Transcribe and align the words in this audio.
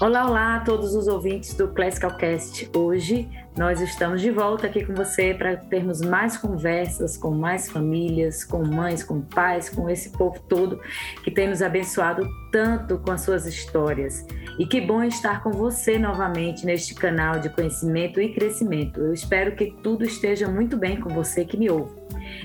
Olá, 0.00 0.28
olá 0.28 0.54
a 0.54 0.60
todos 0.60 0.94
os 0.94 1.08
ouvintes 1.08 1.54
do 1.54 1.66
Classical 1.66 2.16
Cast. 2.16 2.70
Hoje 2.72 3.28
nós 3.56 3.80
estamos 3.80 4.20
de 4.20 4.30
volta 4.30 4.68
aqui 4.68 4.84
com 4.84 4.94
você 4.94 5.34
para 5.34 5.56
termos 5.56 6.00
mais 6.00 6.36
conversas 6.36 7.16
com 7.16 7.32
mais 7.32 7.68
famílias, 7.68 8.44
com 8.44 8.64
mães, 8.64 9.02
com 9.02 9.20
pais, 9.20 9.68
com 9.68 9.90
esse 9.90 10.10
povo 10.10 10.38
todo 10.48 10.80
que 11.24 11.32
tem 11.32 11.48
nos 11.48 11.62
abençoado 11.62 12.28
tanto 12.52 12.98
com 12.98 13.10
as 13.10 13.22
suas 13.22 13.44
histórias. 13.44 14.24
E 14.56 14.64
que 14.64 14.80
bom 14.80 15.02
estar 15.02 15.42
com 15.42 15.50
você 15.50 15.98
novamente 15.98 16.64
neste 16.64 16.94
canal 16.94 17.40
de 17.40 17.50
conhecimento 17.50 18.20
e 18.20 18.32
crescimento. 18.32 19.00
Eu 19.00 19.12
espero 19.12 19.56
que 19.56 19.74
tudo 19.82 20.04
esteja 20.04 20.46
muito 20.46 20.76
bem 20.76 21.00
com 21.00 21.08
você 21.08 21.44
que 21.44 21.56
me 21.56 21.68
ouve. 21.68 21.92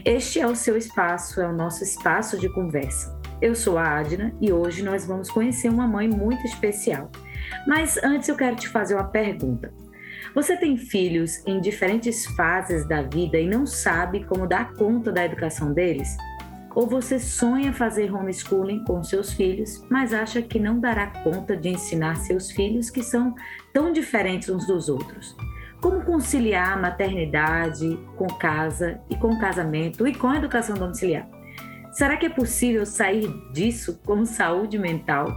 Este 0.03 0.39
é 0.39 0.47
o 0.47 0.55
seu 0.55 0.75
espaço, 0.75 1.39
é 1.39 1.47
o 1.47 1.53
nosso 1.53 1.83
espaço 1.83 2.35
de 2.35 2.49
conversa. 2.49 3.15
Eu 3.39 3.53
sou 3.53 3.77
a 3.77 3.99
Adna 3.99 4.33
e 4.41 4.51
hoje 4.51 4.81
nós 4.81 5.05
vamos 5.05 5.29
conhecer 5.29 5.69
uma 5.69 5.87
mãe 5.87 6.07
muito 6.07 6.43
especial. 6.47 7.11
Mas 7.67 7.97
antes 8.03 8.29
eu 8.29 8.35
quero 8.35 8.55
te 8.55 8.67
fazer 8.67 8.95
uma 8.95 9.05
pergunta. 9.05 9.73
Você 10.35 10.57
tem 10.57 10.77
filhos 10.77 11.45
em 11.45 11.61
diferentes 11.61 12.25
fases 12.25 12.87
da 12.87 13.03
vida 13.03 13.37
e 13.37 13.47
não 13.47 13.65
sabe 13.65 14.23
como 14.25 14.47
dar 14.47 14.73
conta 14.73 15.11
da 15.11 15.23
educação 15.23 15.73
deles? 15.73 16.17
Ou 16.75 16.87
você 16.87 17.19
sonha 17.19 17.71
fazer 17.71 18.11
homeschooling 18.11 18.83
com 18.83 19.03
seus 19.03 19.31
filhos, 19.31 19.85
mas 19.91 20.11
acha 20.11 20.41
que 20.41 20.59
não 20.59 20.79
dará 20.79 21.07
conta 21.23 21.55
de 21.55 21.69
ensinar 21.69 22.15
seus 22.15 22.49
filhos 22.51 22.89
que 22.89 23.03
são 23.03 23.35
tão 23.71 23.91
diferentes 23.91 24.49
uns 24.49 24.65
dos 24.65 24.89
outros? 24.89 25.35
Como 25.79 26.01
conciliar 26.03 26.73
a 26.73 26.81
maternidade 26.81 27.99
com 28.15 28.25
casa 28.25 28.99
e 29.09 29.15
com 29.15 29.37
casamento 29.37 30.07
e 30.07 30.15
com 30.15 30.27
a 30.27 30.37
educação 30.37 30.75
domiciliar? 30.75 31.27
Será 31.91 32.17
que 32.17 32.25
é 32.25 32.29
possível 32.29 32.87
sair 32.87 33.31
disso 33.51 33.99
com 34.03 34.25
saúde 34.25 34.79
mental? 34.79 35.27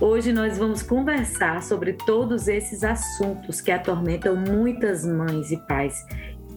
Hoje 0.00 0.32
nós 0.32 0.58
vamos 0.58 0.82
conversar 0.82 1.62
sobre 1.62 1.92
todos 1.92 2.48
esses 2.48 2.84
assuntos 2.84 3.60
que 3.60 3.70
atormentam 3.70 4.36
muitas 4.36 5.06
mães 5.06 5.50
e 5.50 5.56
pais. 5.66 6.04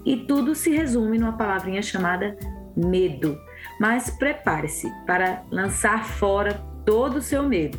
E 0.05 0.17
tudo 0.17 0.55
se 0.55 0.69
resume 0.69 1.17
numa 1.17 1.37
palavrinha 1.37 1.81
chamada 1.81 2.37
medo. 2.75 3.39
Mas 3.79 4.09
prepare-se 4.09 4.89
para 5.05 5.43
lançar 5.51 6.05
fora 6.05 6.61
todo 6.85 7.17
o 7.17 7.21
seu 7.21 7.43
medo. 7.43 7.77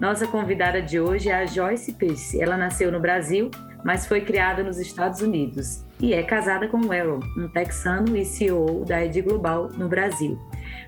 Nossa 0.00 0.26
convidada 0.26 0.82
de 0.82 0.98
hoje 0.98 1.28
é 1.28 1.34
a 1.34 1.46
Joyce 1.46 1.92
Pierce. 1.92 2.40
Ela 2.40 2.56
nasceu 2.56 2.90
no 2.90 3.00
Brasil, 3.00 3.50
mas 3.84 4.06
foi 4.06 4.20
criada 4.20 4.62
nos 4.62 4.78
Estados 4.78 5.20
Unidos 5.20 5.84
e 6.00 6.14
é 6.14 6.22
casada 6.22 6.68
com 6.68 6.92
Aaron, 6.92 7.20
um 7.36 7.48
texano 7.48 8.16
e 8.16 8.24
CEO 8.24 8.84
da 8.84 9.04
Ed 9.04 9.20
Global 9.20 9.68
no 9.76 9.88
Brasil. 9.88 10.38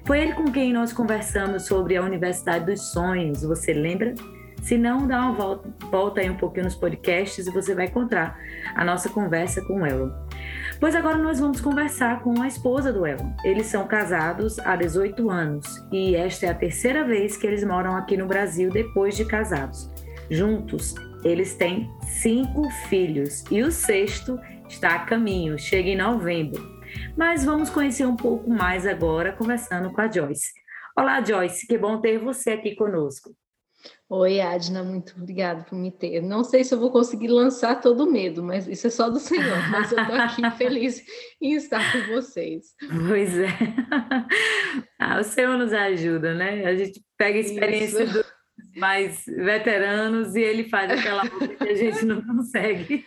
Foi 0.05 0.21
ele 0.21 0.33
com 0.33 0.51
quem 0.51 0.73
nós 0.73 0.93
conversamos 0.93 1.67
sobre 1.67 1.97
a 1.97 2.03
Universidade 2.03 2.67
dos 2.67 2.93
Sonhos, 2.93 3.43
você 3.43 3.73
lembra? 3.73 4.15
Se 4.63 4.77
não, 4.77 5.07
dá 5.07 5.21
uma 5.21 5.33
volta, 5.33 5.71
volta 5.91 6.21
aí 6.21 6.29
um 6.29 6.37
pouquinho 6.37 6.65
nos 6.65 6.75
podcasts 6.75 7.47
e 7.47 7.51
você 7.51 7.75
vai 7.75 7.87
encontrar 7.87 8.39
a 8.75 8.85
nossa 8.85 9.09
conversa 9.09 9.63
com 9.63 9.81
o 9.81 9.87
Elon. 9.87 10.11
Pois 10.79 10.95
agora 10.95 11.19
nós 11.19 11.41
vamos 11.41 11.61
conversar 11.61 12.21
com 12.21 12.41
a 12.41 12.49
esposa 12.49 12.93
do 12.93 13.07
Elon. 13.07 13.33
Eles 13.45 13.67
são 13.67 13.87
casados 13.87 14.59
há 14.59 14.77
18 14.77 15.31
anos 15.31 15.67
e 15.91 16.15
esta 16.15 16.47
é 16.47 16.51
a 16.51 16.55
terceira 16.55 17.05
vez 17.05 17.37
que 17.37 17.47
eles 17.47 17.65
moram 17.65 17.97
aqui 17.97 18.17
no 18.17 18.27
Brasil 18.27 18.71
depois 18.71 19.17
de 19.17 19.25
casados. 19.25 19.91
Juntos, 20.31 20.95
eles 21.25 21.55
têm 21.55 21.91
cinco 22.03 22.69
filhos 22.89 23.45
e 23.51 23.63
o 23.63 23.71
sexto 23.71 24.39
está 24.69 24.95
a 24.95 24.99
caminho, 25.01 25.59
chega 25.59 25.91
em 25.91 25.97
novembro. 25.97 26.80
Mas 27.17 27.45
vamos 27.45 27.71
conhecer 27.71 28.07
um 28.07 28.17
pouco 28.17 28.51
mais 28.51 28.87
agora, 28.87 29.33
conversando 29.33 29.93
com 29.93 30.01
a 30.01 30.11
Joyce. 30.11 30.53
Olá, 30.97 31.23
Joyce, 31.23 31.67
que 31.67 31.79
bom 31.79 32.01
ter 32.01 32.19
você 32.19 32.51
aqui 32.51 32.75
conosco. 32.75 33.35
Oi, 34.09 34.41
Adna, 34.41 34.83
muito 34.83 35.15
obrigada 35.17 35.63
por 35.63 35.79
me 35.79 35.91
ter. 35.91 36.21
Não 36.21 36.43
sei 36.43 36.65
se 36.65 36.75
eu 36.75 36.81
vou 36.81 36.91
conseguir 36.91 37.29
lançar 37.29 37.81
todo 37.81 38.05
o 38.05 38.11
medo, 38.11 38.43
mas 38.43 38.67
isso 38.67 38.89
é 38.89 38.91
só 38.91 39.09
do 39.09 39.21
Senhor. 39.21 39.71
Mas 39.71 39.93
eu 39.93 40.01
estou 40.01 40.17
aqui 40.17 40.51
feliz 40.59 41.03
em 41.41 41.55
estar 41.55 41.93
com 41.93 42.15
vocês. 42.15 42.75
Pois 43.09 43.39
é. 43.39 43.49
Ah, 45.03 45.19
o 45.19 45.25
Senhor 45.25 45.57
nos 45.57 45.73
ajuda, 45.73 46.35
né? 46.35 46.67
A 46.67 46.77
gente 46.77 47.03
pega 47.17 47.39
a 47.39 47.41
experiência 47.41 48.05
isso. 48.05 48.13
do 48.13 48.25
mais 48.81 49.25
veteranos 49.27 50.35
e 50.35 50.41
ele 50.41 50.69
faz 50.69 50.91
aquela 50.91 51.29
coisa 51.29 51.55
que 51.55 51.69
a 51.69 51.75
gente 51.77 52.05
não 52.07 52.23
consegue. 52.23 53.07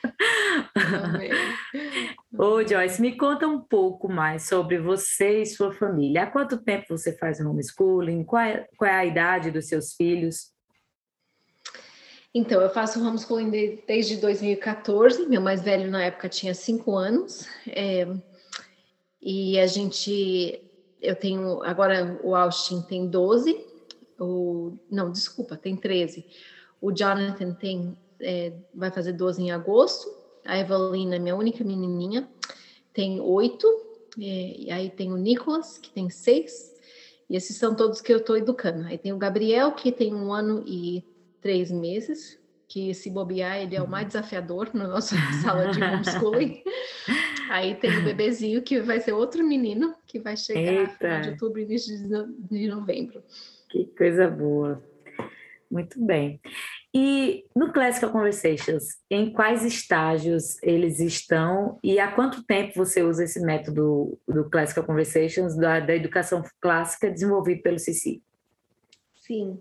Ô, 2.38 2.66
Joyce, 2.66 3.01
me 3.01 3.17
conta 3.17 3.47
um 3.47 3.59
pouco 3.59 4.07
mais 4.07 4.47
sobre 4.47 4.78
você 4.78 5.41
e 5.41 5.45
sua 5.45 5.73
família. 5.73 6.23
Há 6.23 6.28
quanto 6.28 6.63
tempo 6.63 6.85
você 6.89 7.17
faz 7.17 7.39
homeschooling? 7.39 8.23
Qual 8.23 8.41
é, 8.41 8.67
qual 8.78 8.89
é 8.89 8.94
a 8.94 9.06
idade 9.06 9.50
dos 9.50 9.67
seus 9.67 9.94
filhos? 9.94 10.53
Então, 12.34 12.61
eu 12.61 12.69
faço 12.69 13.03
homeschooling 13.05 13.81
desde 13.88 14.17
2014. 14.17 15.28
Meu 15.28 15.41
mais 15.41 15.63
velho 15.63 15.90
na 15.90 16.05
época 16.05 16.29
tinha 16.29 16.53
cinco 16.53 16.95
anos. 16.95 17.47
É, 17.67 18.07
e 19.19 19.59
a 19.59 19.66
gente, 19.66 20.61
eu 21.01 21.16
tenho, 21.16 21.63
agora 21.63 22.19
o 22.23 22.35
Austin 22.35 22.81
tem 22.84 23.07
12 23.07 23.72
não, 24.89 25.11
desculpa, 25.11 25.56
tem 25.56 25.75
13. 25.75 26.25
O 26.81 26.91
Jonathan 26.91 27.53
tem, 27.53 27.97
é, 28.19 28.53
vai 28.73 28.91
fazer 28.91 29.13
12 29.13 29.41
em 29.41 29.51
agosto. 29.51 30.09
A 30.45 30.59
Evelina, 30.59 31.17
minha 31.19 31.35
única 31.35 31.63
menininha, 31.63 32.28
tem 32.94 33.19
8. 33.19 33.67
É, 34.19 34.56
e 34.57 34.72
aí 34.72 34.89
tem 34.89 35.11
o 35.11 35.17
Nicholas, 35.17 35.78
que 35.78 35.89
tem 35.89 36.09
6. 36.09 36.73
E 37.29 37.35
esses 37.35 37.57
são 37.57 37.75
todos 37.75 38.01
que 38.01 38.13
eu 38.13 38.17
estou 38.17 38.38
educando. 38.38 38.85
Aí 38.85 38.97
tem 38.97 39.13
o 39.13 39.17
Gabriel, 39.17 39.72
que 39.72 39.91
tem 39.91 40.13
um 40.13 40.34
ano 40.34 40.63
e 40.67 41.03
três 41.41 41.72
meses, 41.72 42.40
que 42.67 42.94
se 42.94 43.09
bobear, 43.09 43.61
ele 43.61 43.75
é 43.75 43.81
o 43.81 43.88
mais 43.88 44.07
desafiador 44.07 44.69
na 44.73 44.88
nossa 44.88 45.16
sala 45.44 45.72
de 45.72 45.81
homeschooling. 45.81 46.63
Aí 47.50 47.75
tem 47.75 48.00
o 48.00 48.03
bebezinho, 48.03 48.63
que 48.63 48.79
vai 48.79 49.00
ser 49.00 49.11
outro 49.13 49.45
menino, 49.45 49.94
que 50.07 50.19
vai 50.19 50.35
chegar 50.35 50.72
no 50.72 50.90
final 50.90 51.22
de 51.22 51.29
outubro 51.29 51.59
e 51.59 51.63
início 51.63 51.95
de 52.50 52.67
novembro. 52.67 53.22
Que 53.73 53.88
coisa 53.97 54.29
boa. 54.29 54.84
Muito 55.69 56.00
bem. 56.00 56.39
E 56.94 57.44
no 57.56 57.73
Classical 57.73 58.11
Conversations, 58.11 59.00
em 59.09 59.34
quais 59.34 59.66
estágios 59.66 60.61
eles 60.61 61.00
estão 61.00 61.79
e 61.84 62.00
há 62.00 62.11
quanto 62.11 62.44
tempo 62.44 62.73
você 62.75 63.01
usa 63.01 63.23
esse 63.23 63.41
método 63.41 64.16
do 64.28 64.47
Classical 64.47 64.84
Conversations, 64.84 65.56
da, 65.56 65.79
da 65.79 65.95
educação 65.95 66.44
clássica 66.61 67.09
desenvolvido 67.09 67.63
pelo 67.63 67.79
CC? 67.79 68.22
Sim. 69.16 69.59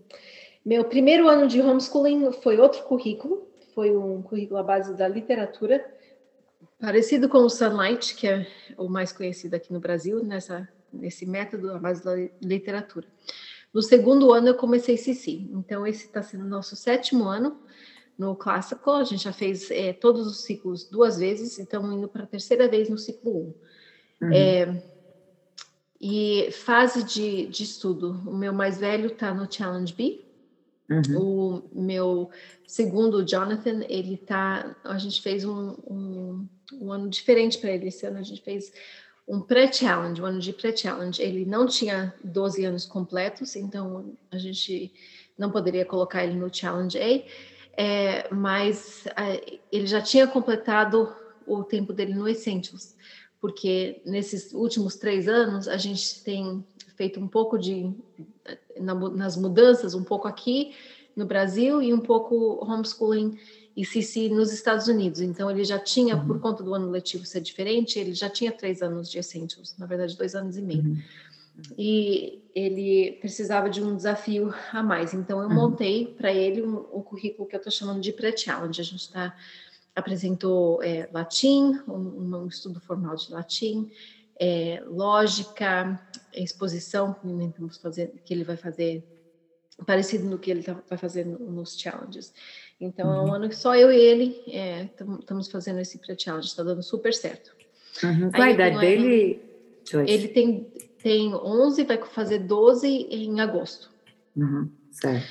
Meu 0.62 0.84
primeiro 0.84 1.26
ano 1.26 1.48
de 1.48 1.62
homeschooling 1.62 2.32
foi 2.42 2.58
outro 2.58 2.82
currículo, 2.82 3.48
foi 3.74 3.96
um 3.96 4.20
currículo 4.20 4.60
à 4.60 4.62
base 4.62 4.94
da 4.94 5.08
literatura, 5.08 5.82
parecido 6.78 7.30
com 7.30 7.38
o 7.38 7.48
Sunlight, 7.48 8.14
que 8.14 8.28
é 8.28 8.46
o 8.76 8.90
mais 8.90 9.10
conhecido 9.10 9.54
aqui 9.54 9.72
no 9.72 9.80
Brasil, 9.80 10.22
nessa, 10.22 10.68
nesse 10.92 11.24
método 11.24 11.72
à 11.72 11.78
base 11.78 12.04
da 12.04 12.14
literatura. 12.42 13.06
No 13.72 13.82
segundo 13.82 14.32
ano 14.32 14.48
eu 14.48 14.54
comecei 14.54 14.96
CC, 14.96 15.48
então 15.52 15.86
esse 15.86 16.06
está 16.06 16.22
sendo 16.22 16.44
o 16.44 16.48
nosso 16.48 16.76
sétimo 16.76 17.24
ano 17.24 17.58
no 18.18 18.36
clássico. 18.36 18.90
A 18.90 19.04
gente 19.04 19.24
já 19.24 19.32
fez 19.32 19.70
é, 19.70 19.92
todos 19.92 20.26
os 20.26 20.42
ciclos 20.42 20.84
duas 20.84 21.18
vezes, 21.18 21.58
então 21.58 21.90
indo 21.92 22.08
para 22.08 22.24
a 22.24 22.26
terceira 22.26 22.68
vez 22.68 22.88
no 22.88 22.98
ciclo 22.98 23.32
1. 23.32 23.34
Um. 23.34 23.54
Uhum. 24.26 24.32
É, 24.32 24.82
e 26.00 26.50
fase 26.50 27.04
de, 27.04 27.46
de 27.46 27.62
estudo, 27.62 28.20
o 28.26 28.36
meu 28.36 28.52
mais 28.52 28.78
velho 28.78 29.06
está 29.06 29.32
no 29.32 29.50
Challenge 29.50 29.94
B, 29.94 30.20
Uhum. 30.92 31.62
O 31.72 31.82
meu 31.82 32.30
segundo, 32.66 33.24
Jonathan, 33.24 33.82
ele 33.88 34.16
tá. 34.16 34.76
A 34.84 34.98
gente 34.98 35.22
fez 35.22 35.44
um, 35.44 35.74
um, 35.88 36.48
um 36.74 36.92
ano 36.92 37.08
diferente 37.08 37.58
para 37.58 37.70
ele. 37.70 37.88
Esse 37.88 38.06
ano 38.06 38.18
a 38.18 38.22
gente 38.22 38.42
fez 38.42 38.72
um 39.26 39.40
pré-challenge, 39.40 40.20
um 40.20 40.26
ano 40.26 40.40
de 40.40 40.52
pré-challenge. 40.52 41.22
Ele 41.22 41.44
não 41.44 41.66
tinha 41.66 42.14
12 42.22 42.64
anos 42.64 42.84
completos, 42.84 43.56
então 43.56 44.16
a 44.30 44.38
gente 44.38 44.92
não 45.38 45.50
poderia 45.50 45.84
colocar 45.84 46.24
ele 46.24 46.34
no 46.34 46.52
challenge 46.52 46.98
A, 46.98 47.24
é, 47.74 48.32
mas 48.34 49.06
é, 49.16 49.58
ele 49.70 49.86
já 49.86 50.00
tinha 50.00 50.26
completado 50.26 51.14
o 51.46 51.64
tempo 51.64 51.92
dele 51.92 52.14
no 52.14 52.28
Essentials, 52.28 52.94
porque 53.40 54.02
nesses 54.04 54.52
últimos 54.52 54.96
três 54.96 55.26
anos 55.26 55.66
a 55.66 55.76
gente 55.76 56.22
tem 56.22 56.64
feito 56.96 57.18
um 57.18 57.26
pouco 57.26 57.58
de 57.58 57.92
na, 58.78 58.94
nas 58.94 59.36
mudanças, 59.36 59.94
um 59.94 60.04
pouco 60.04 60.28
aqui 60.28 60.74
no 61.16 61.26
Brasil 61.26 61.82
e 61.82 61.92
um 61.92 62.00
pouco 62.00 62.64
homeschooling 62.64 63.38
e 63.76 63.84
Cici 63.84 64.28
nos 64.28 64.52
Estados 64.52 64.88
Unidos. 64.88 65.20
Então, 65.20 65.50
ele 65.50 65.64
já 65.64 65.78
tinha, 65.78 66.16
uhum. 66.16 66.26
por 66.26 66.40
conta 66.40 66.62
do 66.62 66.74
ano 66.74 66.90
letivo 66.90 67.24
ser 67.24 67.40
diferente, 67.40 67.98
ele 67.98 68.14
já 68.14 68.28
tinha 68.28 68.52
três 68.52 68.82
anos 68.82 69.10
de 69.10 69.18
Essentials, 69.18 69.76
na 69.78 69.86
verdade, 69.86 70.16
dois 70.16 70.34
anos 70.34 70.56
e 70.56 70.62
meio. 70.62 70.82
Uhum. 70.82 70.98
E 71.78 72.42
ele 72.54 73.18
precisava 73.20 73.68
de 73.68 73.82
um 73.82 73.94
desafio 73.94 74.52
a 74.72 74.82
mais. 74.82 75.14
Então, 75.14 75.40
eu 75.40 75.48
uhum. 75.48 75.54
montei 75.54 76.06
para 76.06 76.32
ele 76.32 76.62
um, 76.62 76.78
um, 76.92 77.02
currículo 77.02 77.48
que 77.48 77.54
eu 77.54 77.58
estou 77.58 77.72
chamando 77.72 78.00
de 78.00 78.12
pré-challenge. 78.12 78.80
A 78.80 78.84
gente 78.84 79.00
está 79.00 79.36
apresentou 79.94 80.82
é, 80.82 81.08
latim, 81.12 81.78
um, 81.86 82.36
um, 82.36 82.46
estudo 82.46 82.80
formal 82.80 83.14
de 83.14 83.30
latim, 83.30 83.90
é, 84.40 84.82
lógica, 84.86 86.00
exposição, 86.32 87.14
que, 87.14 87.78
fazer, 87.78 88.12
que 88.24 88.32
ele 88.32 88.44
vai 88.44 88.56
fazer 88.56 89.04
parecido 89.86 90.24
no 90.28 90.38
que 90.38 90.50
ele 90.50 90.62
tá, 90.62 90.76
vai 90.88 90.98
fazer 90.98 91.26
nos 91.26 91.78
challenges. 91.78 92.32
Então, 92.82 93.08
uhum. 93.08 93.14
é 93.14 93.20
um 93.20 93.24
uhum. 93.26 93.34
ano 93.34 93.48
que 93.48 93.56
só 93.56 93.76
eu 93.76 93.92
e 93.92 93.96
ele 93.96 94.42
estamos 95.20 95.48
é, 95.48 95.50
fazendo 95.50 95.78
esse 95.78 95.98
pré-challenge, 95.98 96.48
está 96.48 96.64
dando 96.64 96.82
super 96.82 97.14
certo. 97.14 97.52
Uhum. 98.02 98.30
Qual 98.32 98.42
a 98.42 98.50
idade 98.50 98.78
dele? 98.78 99.40
Ele 100.06 100.28
tem, 100.28 100.66
tem 101.00 101.32
11, 101.32 101.84
vai 101.84 101.98
fazer 102.06 102.40
12 102.40 102.88
em 102.88 103.40
agosto. 103.40 103.90
Uhum. 104.36 104.68
Certo. 104.90 105.26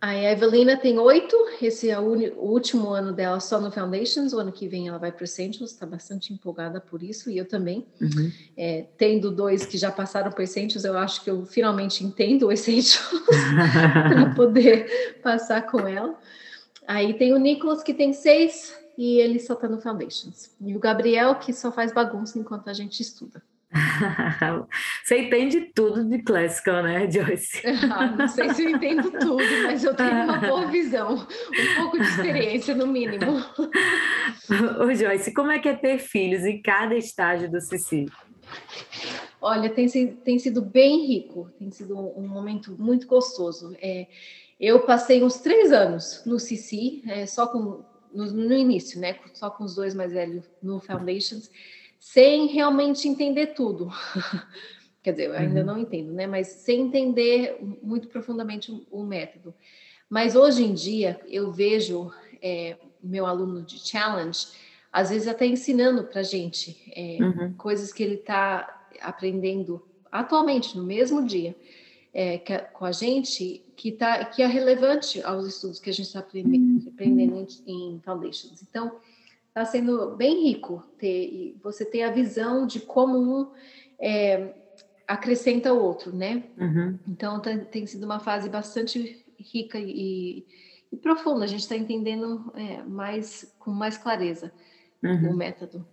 A 0.00 0.16
Evelina 0.16 0.78
tem 0.78 0.98
oito, 0.98 1.36
esse 1.60 1.90
é 1.90 2.00
o, 2.00 2.14
o, 2.14 2.50
último 2.50 2.88
ano 2.88 3.12
dela 3.12 3.38
só 3.38 3.60
no 3.60 3.70
Foundations, 3.70 4.32
o 4.32 4.38
ano 4.38 4.50
que 4.50 4.66
vem 4.66 4.88
ela 4.88 4.96
vai 4.96 5.12
para 5.12 5.20
o 5.20 5.24
Essentials, 5.24 5.72
está 5.72 5.84
bastante 5.84 6.32
empolgada 6.32 6.80
por 6.80 7.02
isso, 7.02 7.30
e 7.30 7.36
eu 7.36 7.46
também. 7.46 7.86
Uhum. 8.00 8.32
É, 8.56 8.86
tendo 8.96 9.30
dois 9.30 9.66
que 9.66 9.76
já 9.76 9.92
passaram 9.92 10.32
por 10.32 10.40
Essentials, 10.40 10.84
eu 10.86 10.96
acho 10.96 11.22
que 11.22 11.30
eu 11.30 11.44
finalmente 11.44 12.02
entendo 12.02 12.46
o 12.46 12.52
Essentials 12.52 13.10
para 14.08 14.34
poder 14.34 15.20
passar 15.22 15.66
com 15.70 15.86
ela. 15.86 16.18
Aí 16.90 17.14
tem 17.14 17.32
o 17.32 17.38
Nicholas, 17.38 17.84
que 17.84 17.94
tem 17.94 18.12
seis, 18.12 18.76
e 18.98 19.20
ele 19.20 19.38
só 19.38 19.52
está 19.52 19.68
no 19.68 19.80
Foundations. 19.80 20.50
E 20.60 20.74
o 20.74 20.80
Gabriel, 20.80 21.36
que 21.36 21.52
só 21.52 21.70
faz 21.70 21.92
bagunça 21.92 22.36
enquanto 22.36 22.68
a 22.68 22.72
gente 22.72 23.00
estuda. 23.00 23.40
Você 25.04 25.18
entende 25.20 25.70
tudo 25.72 26.04
de 26.04 26.20
classical, 26.20 26.82
né, 26.82 27.08
Joyce? 27.08 27.62
Ah, 27.94 28.08
não 28.08 28.26
sei 28.26 28.52
se 28.52 28.64
eu 28.64 28.70
entendo 28.70 29.08
tudo, 29.08 29.44
mas 29.66 29.84
eu 29.84 29.94
tenho 29.94 30.24
uma 30.24 30.38
boa 30.38 30.66
visão, 30.66 31.14
um 31.14 31.76
pouco 31.76 31.96
de 31.96 32.08
experiência, 32.08 32.74
no 32.74 32.88
mínimo. 32.88 33.36
Ô, 34.82 34.92
Joyce, 34.92 35.32
como 35.32 35.52
é 35.52 35.60
que 35.60 35.68
é 35.68 35.76
ter 35.76 35.98
filhos 35.98 36.44
em 36.44 36.60
cada 36.60 36.96
estágio 36.96 37.48
do 37.48 37.60
Cici? 37.60 38.06
Olha, 39.40 39.70
tem, 39.70 39.86
tem 39.88 40.40
sido 40.40 40.60
bem 40.60 41.06
rico, 41.06 41.48
tem 41.56 41.70
sido 41.70 41.96
um 41.96 42.26
momento 42.26 42.74
muito 42.76 43.06
gostoso. 43.06 43.76
É, 43.80 44.08
eu 44.60 44.80
passei 44.80 45.22
uns 45.24 45.38
três 45.38 45.72
anos 45.72 46.22
no 46.26 46.38
Cici, 46.38 47.02
é, 47.06 47.26
só 47.26 47.46
com 47.46 47.82
no, 48.12 48.26
no 48.26 48.54
início, 48.54 49.00
né, 49.00 49.16
só 49.32 49.48
com 49.50 49.64
os 49.64 49.74
dois 49.74 49.94
mais 49.94 50.12
velhos 50.12 50.44
no 50.62 50.80
Foundations 50.80 51.50
sem 52.00 52.46
realmente 52.46 53.06
entender 53.06 53.48
tudo. 53.48 53.90
Quer 55.02 55.12
dizer, 55.12 55.26
eu 55.26 55.34
ainda 55.34 55.60
uhum. 55.60 55.66
não 55.66 55.78
entendo, 55.78 56.12
né? 56.12 56.26
Mas 56.26 56.48
sem 56.48 56.80
entender 56.82 57.58
muito 57.82 58.08
profundamente 58.08 58.72
o, 58.72 58.86
o 58.90 59.04
método. 59.04 59.54
Mas 60.08 60.34
hoje 60.34 60.64
em 60.64 60.74
dia 60.74 61.20
eu 61.28 61.52
vejo 61.52 62.10
é, 62.42 62.76
meu 63.02 63.26
aluno 63.26 63.62
de 63.62 63.78
challenge, 63.78 64.48
às 64.92 65.10
vezes 65.10 65.28
até 65.28 65.46
ensinando 65.46 66.04
para 66.04 66.22
gente 66.22 66.76
é, 66.94 67.18
uhum. 67.22 67.54
coisas 67.54 67.92
que 67.92 68.02
ele 68.02 68.16
está 68.16 68.88
aprendendo 69.00 69.86
atualmente 70.10 70.76
no 70.76 70.82
mesmo 70.82 71.24
dia 71.24 71.54
é, 72.12 72.38
que, 72.38 72.56
com 72.58 72.84
a 72.84 72.92
gente 72.92 73.64
que 73.76 73.92
tá 73.92 74.24
que 74.24 74.42
é 74.42 74.46
relevante 74.46 75.22
aos 75.22 75.46
estudos 75.46 75.78
que 75.78 75.90
a 75.90 75.92
gente 75.92 76.06
está 76.06 76.20
aprendendo, 76.20 76.88
aprendendo 76.88 77.46
em, 77.66 77.94
em 77.94 78.00
foundations. 78.00 78.62
Então 78.62 78.96
está 79.48 79.64
sendo 79.64 80.16
bem 80.16 80.44
rico 80.44 80.82
ter 80.98 81.56
você 81.62 81.84
ter 81.84 82.02
a 82.02 82.10
visão 82.10 82.66
de 82.66 82.80
como 82.80 83.18
um 83.18 83.50
é, 83.98 84.54
acrescenta 85.06 85.72
o 85.72 85.82
outro, 85.82 86.14
né? 86.14 86.44
Uhum. 86.58 86.98
Então 87.08 87.40
tem, 87.40 87.58
tem, 87.64 87.86
sido 87.86 88.04
uma 88.04 88.20
fase 88.20 88.48
bastante 88.48 89.24
rica 89.38 89.78
e, 89.78 90.46
e 90.92 90.96
profunda. 90.96 91.44
A 91.44 91.48
gente 91.48 91.60
está 91.60 91.76
entendendo 91.76 92.52
é, 92.54 92.82
mais 92.82 93.54
com 93.58 93.70
mais 93.70 93.96
clareza 93.96 94.52
uhum. 95.02 95.32
o 95.32 95.36
método. 95.36 95.86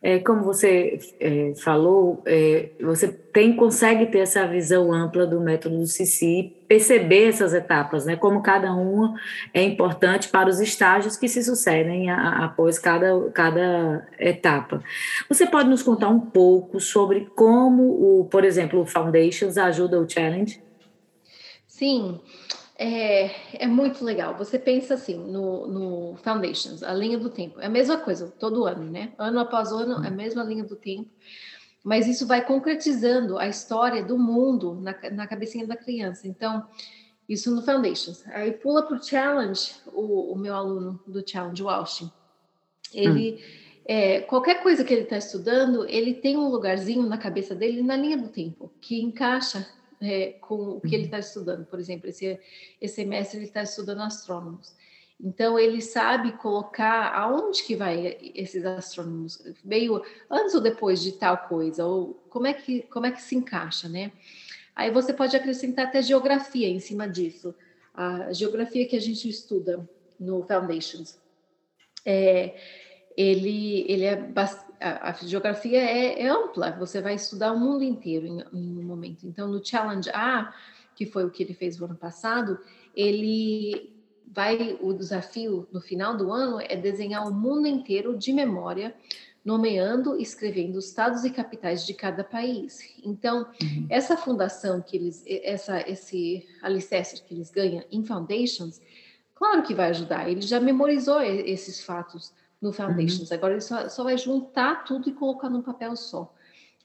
É, 0.00 0.20
como 0.20 0.44
você 0.44 1.00
é, 1.18 1.52
falou, 1.56 2.22
é, 2.24 2.70
você 2.80 3.08
tem 3.08 3.56
consegue 3.56 4.06
ter 4.06 4.20
essa 4.20 4.46
visão 4.46 4.92
ampla 4.92 5.26
do 5.26 5.40
método 5.40 5.78
do 5.78 5.86
Cici, 5.86 6.54
perceber 6.68 7.28
essas 7.28 7.52
etapas, 7.52 8.06
né? 8.06 8.14
Como 8.14 8.40
cada 8.40 8.72
uma 8.72 9.14
é 9.52 9.60
importante 9.60 10.28
para 10.28 10.48
os 10.48 10.60
estágios 10.60 11.16
que 11.16 11.28
se 11.28 11.42
sucedem 11.42 12.10
a, 12.10 12.16
a, 12.16 12.44
após 12.44 12.78
cada, 12.78 13.28
cada 13.30 14.06
etapa. 14.20 14.80
Você 15.28 15.46
pode 15.46 15.68
nos 15.68 15.82
contar 15.82 16.08
um 16.08 16.20
pouco 16.20 16.78
sobre 16.78 17.26
como 17.34 18.20
o, 18.20 18.24
por 18.26 18.44
exemplo, 18.44 18.80
o 18.80 18.86
Foundations 18.86 19.58
ajuda 19.58 20.00
o 20.00 20.08
Challenge? 20.08 20.62
Sim. 21.66 22.20
É, 22.80 23.64
é 23.64 23.66
muito 23.66 24.04
legal. 24.04 24.36
Você 24.38 24.56
pensa 24.56 24.94
assim 24.94 25.16
no, 25.16 25.66
no 25.66 26.16
Foundations, 26.18 26.84
a 26.84 26.94
linha 26.94 27.18
do 27.18 27.28
tempo. 27.28 27.60
É 27.60 27.66
a 27.66 27.70
mesma 27.70 27.98
coisa 27.98 28.32
todo 28.38 28.66
ano, 28.66 28.88
né? 28.88 29.12
Ano 29.18 29.40
após 29.40 29.72
ano, 29.72 30.04
é 30.04 30.06
a 30.06 30.12
mesma 30.12 30.44
linha 30.44 30.62
do 30.62 30.76
tempo. 30.76 31.10
Mas 31.82 32.06
isso 32.06 32.24
vai 32.24 32.44
concretizando 32.44 33.36
a 33.36 33.48
história 33.48 34.04
do 34.04 34.16
mundo 34.16 34.74
na, 34.80 34.94
na 35.10 35.26
cabecinha 35.26 35.66
da 35.66 35.76
criança. 35.76 36.28
Então, 36.28 36.64
isso 37.28 37.52
no 37.52 37.62
Foundations. 37.62 38.24
Aí 38.28 38.52
pula 38.52 38.84
para 38.84 38.96
o 38.96 39.02
Challenge, 39.02 39.74
o, 39.92 40.36
meu 40.36 40.54
aluno 40.54 41.00
do 41.04 41.28
Challenge, 41.28 41.60
o 41.60 41.68
Austin. 41.68 42.10
Ele. 42.94 43.34
Hum. 43.34 43.68
É, 43.90 44.20
qualquer 44.20 44.62
coisa 44.62 44.84
que 44.84 44.92
ele 44.92 45.04
está 45.04 45.16
estudando, 45.16 45.86
ele 45.88 46.12
tem 46.12 46.36
um 46.36 46.50
lugarzinho 46.50 47.06
na 47.06 47.16
cabeça 47.16 47.54
dele 47.54 47.82
na 47.82 47.96
linha 47.96 48.18
do 48.18 48.28
tempo 48.28 48.70
que 48.82 49.00
encaixa 49.00 49.66
é, 50.00 50.32
com 50.40 50.76
o 50.76 50.80
que 50.80 50.94
ele 50.94 51.04
está 51.04 51.16
uhum. 51.16 51.22
estudando. 51.22 51.66
Por 51.66 51.78
exemplo, 51.78 52.08
esse, 52.08 52.38
esse 52.80 52.94
semestre 52.94 53.38
ele 53.38 53.46
está 53.46 53.62
estudando 53.62 54.02
astrônomos. 54.02 54.74
Então 55.20 55.58
ele 55.58 55.82
sabe 55.82 56.32
colocar 56.32 57.12
aonde 57.12 57.64
que 57.64 57.74
vai 57.74 58.16
esses 58.34 58.64
astrônomos, 58.64 59.42
meio 59.64 60.00
antes 60.30 60.54
ou 60.54 60.60
depois 60.60 61.02
de 61.02 61.12
tal 61.12 61.36
coisa, 61.38 61.84
ou 61.84 62.14
como 62.30 62.46
é 62.46 62.54
que 62.54 62.82
como 62.82 63.06
é 63.06 63.10
que 63.10 63.20
se 63.20 63.34
encaixa, 63.34 63.88
né? 63.88 64.12
Aí 64.76 64.92
você 64.92 65.12
pode 65.12 65.36
acrescentar 65.36 65.86
até 65.86 66.00
geografia 66.00 66.68
em 66.68 66.78
cima 66.78 67.08
disso. 67.08 67.52
A 67.92 68.32
geografia 68.32 68.86
que 68.86 68.94
a 68.94 69.00
gente 69.00 69.28
estuda 69.28 69.88
no 70.20 70.44
Foundations, 70.44 71.18
é, 72.06 72.54
ele 73.18 73.84
ele 73.88 74.04
é 74.04 74.32
a, 74.80 75.10
a 75.10 75.12
geografia 75.12 75.80
é, 75.80 76.22
é, 76.22 76.28
ampla, 76.28 76.70
você 76.70 77.00
vai 77.00 77.14
estudar 77.14 77.52
o 77.52 77.58
mundo 77.58 77.82
inteiro 77.82 78.26
em, 78.26 78.44
em 78.52 78.78
um 78.78 78.84
momento. 78.84 79.26
Então, 79.26 79.48
no 79.48 79.64
Challenge 79.64 80.08
A, 80.10 80.54
que 80.94 81.04
foi 81.04 81.24
o 81.24 81.30
que 81.30 81.42
ele 81.42 81.52
fez 81.52 81.76
no 81.78 81.86
ano 81.86 81.96
passado, 81.96 82.60
ele 82.94 83.92
vai, 84.24 84.78
o 84.80 84.92
desafio 84.92 85.66
no 85.72 85.80
final 85.80 86.16
do 86.16 86.30
ano 86.30 86.60
é 86.60 86.76
desenhar 86.76 87.26
o 87.26 87.34
mundo 87.34 87.66
inteiro 87.66 88.16
de 88.16 88.32
memória, 88.32 88.94
nomeando 89.44 90.16
e 90.16 90.22
escrevendo 90.22 90.76
os 90.76 90.86
estados 90.86 91.24
e 91.24 91.30
capitais 91.30 91.84
de 91.84 91.94
cada 91.94 92.22
país. 92.22 92.78
Então, 93.02 93.48
uhum. 93.60 93.86
essa 93.90 94.16
fundação 94.16 94.80
que 94.80 94.96
eles, 94.96 95.24
essa, 95.26 95.80
esse 95.90 96.46
alicerce 96.62 97.20
que 97.24 97.34
eles 97.34 97.50
ganham 97.50 97.82
em 97.90 98.04
Foundations, 98.04 98.80
claro 99.34 99.62
que 99.62 99.74
vai 99.74 99.88
ajudar. 99.88 100.30
Ele 100.30 100.42
já 100.42 100.60
memorizou 100.60 101.20
esses 101.20 101.80
fatos 101.80 102.32
no 102.60 102.72
Foundations. 102.72 103.30
Uhum. 103.30 103.36
Agora 103.36 103.54
ele 103.54 103.60
só, 103.60 103.88
só, 103.88 104.04
vai 104.04 104.18
juntar 104.18 104.84
tudo 104.84 105.08
e 105.08 105.12
colocar 105.12 105.48
num 105.48 105.62
papel 105.62 105.94
só. 105.96 106.32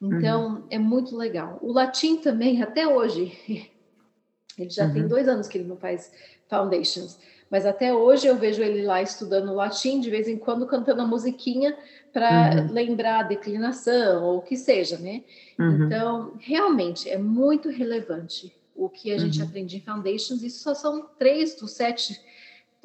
Então, 0.01 0.55
uhum. 0.55 0.63
é 0.69 0.77
muito 0.77 1.15
legal. 1.15 1.57
O 1.61 1.71
latim 1.71 2.17
também, 2.17 2.61
até 2.61 2.87
hoje, 2.87 3.31
ele 4.57 4.69
já 4.69 4.85
uhum. 4.85 4.93
tem 4.93 5.07
dois 5.07 5.27
anos 5.27 5.47
que 5.47 5.57
ele 5.57 5.67
não 5.67 5.77
faz 5.77 6.11
Foundations, 6.49 7.17
mas 7.49 7.65
até 7.65 7.93
hoje 7.93 8.27
eu 8.27 8.35
vejo 8.35 8.61
ele 8.61 8.83
lá 8.83 9.01
estudando 9.01 9.53
latim, 9.53 9.99
de 9.99 10.09
vez 10.09 10.27
em 10.27 10.37
quando 10.37 10.67
cantando 10.67 11.01
a 11.01 11.07
musiquinha 11.07 11.77
para 12.11 12.63
uhum. 12.63 12.71
lembrar 12.71 13.19
a 13.19 13.23
declinação 13.23 14.23
ou 14.23 14.37
o 14.37 14.41
que 14.41 14.57
seja, 14.57 14.97
né? 14.97 15.23
Uhum. 15.57 15.85
Então, 15.85 16.33
realmente 16.39 17.09
é 17.09 17.17
muito 17.17 17.69
relevante 17.69 18.53
o 18.75 18.89
que 18.89 19.11
a 19.11 19.17
gente 19.17 19.39
uhum. 19.39 19.47
aprende 19.47 19.77
em 19.77 19.81
Foundations. 19.81 20.43
Isso 20.43 20.63
só 20.63 20.73
são 20.73 21.07
três 21.17 21.55
dos 21.55 21.71
sete, 21.71 22.19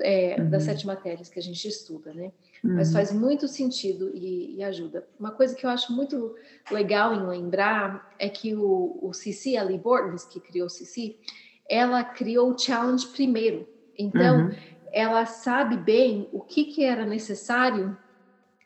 é, 0.01 0.41
das 0.43 0.65
sete 0.65 0.87
matérias 0.87 1.29
que 1.29 1.39
a 1.39 1.43
gente 1.43 1.67
estuda, 1.67 2.13
né? 2.13 2.31
Mas 2.63 2.89
uhum. 2.89 2.95
faz 2.95 3.13
muito 3.13 3.47
sentido 3.47 4.11
e, 4.15 4.57
e, 4.57 4.65
ajuda. 4.65 5.07
Uma 5.19 5.31
coisa 5.31 5.55
que 5.55 5.65
eu 5.65 5.71
acho 5.71 5.93
muito 5.93 6.35
legal 6.71 7.15
em 7.15 7.27
lembrar 7.27 8.15
é 8.19 8.29
que 8.29 8.55
o, 8.55 8.99
o 9.01 9.13
Cici, 9.13 9.57
a 9.57 9.63
Lee 9.63 9.79
Bortons, 9.79 10.25
que 10.25 10.41
criou 10.41 10.67
o 10.67 10.71
Cici, 10.71 11.17
ela 11.69 12.03
criou 12.03 12.53
o 12.53 12.59
challenge 12.59 13.07
primeiro. 13.09 13.69
Então, 13.97 14.47
uhum. 14.47 14.55
ela 14.93 15.25
sabe 15.27 15.77
bem 15.77 16.29
o 16.33 16.41
que, 16.41 16.65
que 16.65 16.83
era 16.83 17.05
necessário 17.05 17.97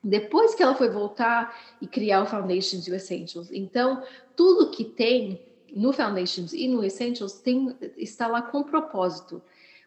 depois 0.02 0.54
que 0.54 0.62
ela 0.62 0.74
foi 0.74 0.90
voltar 0.90 1.56
e 1.80 1.86
criar 1.86 2.22
o 2.22 2.26
Foundations 2.26 2.86
e 2.86 2.90
o 2.90 2.94
Essentials. 2.94 3.50
Então, 3.52 4.02
tudo 4.34 4.70
que 4.70 4.84
tem 4.84 5.40
no 5.74 5.92
Foundations 5.92 6.52
e 6.52 6.66
no 6.66 6.84
Essentials 6.84 7.34
tem, 7.34 7.76
está 7.96 8.26
lá 8.26 8.42
com 8.42 8.64
propósito, 8.64 9.40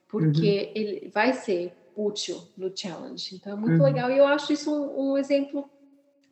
porque 0.07 0.71
uhum. 0.75 0.81
ele 0.81 1.11
vai 1.13 1.33
ser 1.33 1.73
útil 1.95 2.41
no 2.57 2.71
challenge. 2.75 3.35
Então 3.35 3.53
é 3.53 3.55
muito 3.55 3.77
uhum. 3.77 3.83
legal 3.83 4.11
e 4.11 4.17
eu 4.17 4.25
acho 4.25 4.51
isso 4.53 4.71
um, 4.71 5.11
um 5.11 5.17
exemplo 5.17 5.69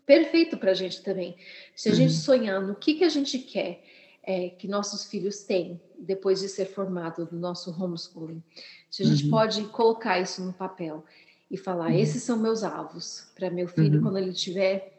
perfeito 0.06 0.58
para 0.58 0.72
a 0.72 0.74
gente 0.74 1.02
também. 1.02 1.36
Se 1.76 1.90
a 1.90 1.92
uhum. 1.92 1.98
gente 1.98 2.14
sonhar 2.14 2.62
no 2.62 2.76
que, 2.76 2.96
que 2.96 3.04
a 3.04 3.10
gente 3.10 3.40
quer 3.40 3.84
é, 4.22 4.50
que 4.50 4.68
nossos 4.68 5.06
filhos 5.06 5.44
têm 5.44 5.82
depois 5.98 6.40
de 6.40 6.50
ser 6.50 6.66
formado 6.66 7.28
no 7.32 7.40
nosso 7.40 7.72
homeschooling, 7.72 8.44
se 8.90 9.04
a 9.04 9.06
gente 9.06 9.26
uhum. 9.26 9.32
pode 9.32 9.64
colocar 9.66 10.20
isso 10.20 10.44
no 10.44 10.54
papel 10.54 11.04
e 11.50 11.58
falar: 11.58 11.90
uhum. 11.92 11.98
esses 11.98 12.24
são 12.24 12.38
meus 12.38 12.64
alvos 12.64 13.32
para 13.36 13.50
meu 13.50 13.68
filho 13.68 13.98
uhum. 13.98 14.04
quando 14.04 14.18
ele 14.18 14.34
tiver 14.34 14.94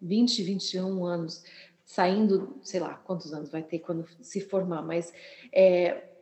20, 0.00 0.42
21 0.42 1.04
anos, 1.04 1.44
saindo, 1.84 2.58
sei 2.62 2.80
lá 2.80 2.94
quantos 2.94 3.32
anos 3.32 3.50
vai 3.50 3.62
ter 3.62 3.78
quando 3.78 4.06
se 4.20 4.40
formar, 4.40 4.82
mas 4.82 5.12
é, 5.52 6.13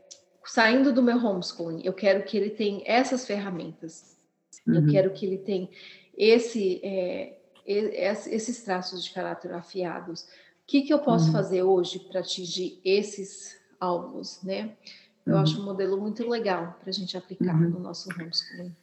saindo 0.44 0.92
do 0.92 1.02
meu 1.02 1.16
homeschooling, 1.16 1.82
eu 1.84 1.92
quero 1.92 2.24
que 2.24 2.36
ele 2.36 2.50
tenha 2.50 2.82
essas 2.84 3.26
ferramentas. 3.26 4.16
Uhum. 4.66 4.74
Eu 4.74 4.86
quero 4.86 5.10
que 5.12 5.26
ele 5.26 5.38
tenha 5.38 5.68
esse, 6.16 6.80
é, 6.82 7.36
esses 7.66 8.62
traços 8.62 9.04
de 9.04 9.12
caráter 9.12 9.52
afiados. 9.52 10.22
O 10.22 10.26
que, 10.66 10.82
que 10.82 10.92
eu 10.92 10.98
posso 10.98 11.26
uhum. 11.26 11.32
fazer 11.32 11.62
hoje 11.62 11.98
para 11.98 12.20
atingir 12.20 12.80
esses 12.84 13.60
alvos, 13.80 14.40
né? 14.42 14.72
Eu 15.26 15.34
uhum. 15.34 15.40
acho 15.40 15.60
um 15.60 15.64
modelo 15.64 16.00
muito 16.00 16.28
legal 16.28 16.76
para 16.80 16.90
a 16.90 16.92
gente 16.92 17.16
aplicar 17.16 17.54
uhum. 17.54 17.70
no 17.70 17.80
nosso 17.80 18.08
homeschooling. 18.10 18.74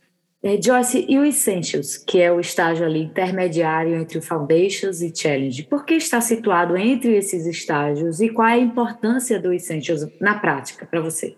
É, 0.41 0.61
Joyce, 0.61 1.05
e 1.09 1.19
o 1.19 1.25
Essentials, 1.25 1.97
que 1.97 2.21
é 2.21 2.31
o 2.31 2.39
estágio 2.39 2.85
ali 2.85 3.03
intermediário 3.03 3.95
entre 3.95 4.17
o 4.17 4.21
Foundations 4.21 5.01
e 5.01 5.13
Challenge, 5.13 5.63
por 5.63 5.83
que 5.83 5.95
está 5.95 6.21
situado 6.21 6.77
entre 6.77 7.17
esses 7.17 7.45
estágios 7.45 8.21
e 8.21 8.29
qual 8.29 8.47
é 8.47 8.53
a 8.53 8.57
importância 8.57 9.37
do 9.37 9.51
Essentials 9.51 10.07
na 10.21 10.39
prática 10.39 10.85
para 10.85 11.01
você? 11.01 11.35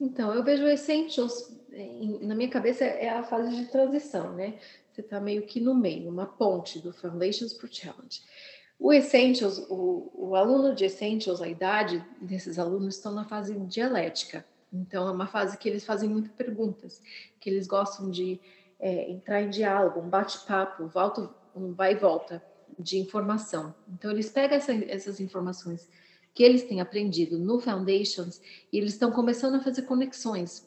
Então, 0.00 0.32
eu 0.32 0.44
vejo 0.44 0.64
o 0.64 0.68
Essentials, 0.68 1.52
na 2.20 2.34
minha 2.34 2.48
cabeça, 2.48 2.84
é 2.84 3.08
a 3.08 3.22
fase 3.22 3.54
de 3.56 3.66
transição, 3.66 4.32
né? 4.32 4.58
Você 4.92 5.00
está 5.00 5.20
meio 5.20 5.42
que 5.42 5.60
no 5.60 5.74
meio, 5.74 6.08
uma 6.08 6.26
ponte 6.26 6.78
do 6.78 6.92
Foundations 6.92 7.52
para 7.52 7.66
o 7.66 7.72
Challenge. 7.72 8.22
O 8.78 8.92
Essentials, 8.92 9.58
o, 9.68 10.10
o 10.14 10.36
aluno 10.36 10.74
de 10.74 10.84
Essentials, 10.84 11.42
a 11.42 11.48
idade 11.48 12.04
desses 12.20 12.58
alunos 12.58 12.96
estão 12.96 13.12
na 13.12 13.24
fase 13.24 13.58
dialética. 13.66 14.44
Então, 14.72 15.08
é 15.08 15.10
uma 15.10 15.26
fase 15.26 15.58
que 15.58 15.68
eles 15.68 15.84
fazem 15.84 16.08
muitas 16.08 16.32
perguntas, 16.32 17.02
que 17.40 17.50
eles 17.50 17.66
gostam 17.66 18.08
de 18.08 18.40
é, 18.78 19.10
entrar 19.10 19.42
em 19.42 19.50
diálogo, 19.50 20.00
um 20.00 20.08
bate-papo, 20.08 20.84
um 21.56 21.72
vai 21.72 21.92
e 21.92 21.96
volta 21.96 22.42
de 22.78 22.98
informação. 22.98 23.74
Então, 23.88 24.12
eles 24.12 24.30
pegam 24.30 24.56
essa, 24.56 24.72
essas 24.72 25.18
informações 25.18 25.88
que 26.34 26.42
eles 26.42 26.62
têm 26.62 26.80
aprendido 26.80 27.38
no 27.38 27.60
Foundations 27.60 28.40
e 28.72 28.78
eles 28.78 28.92
estão 28.92 29.10
começando 29.10 29.56
a 29.56 29.60
fazer 29.60 29.82
conexões. 29.82 30.66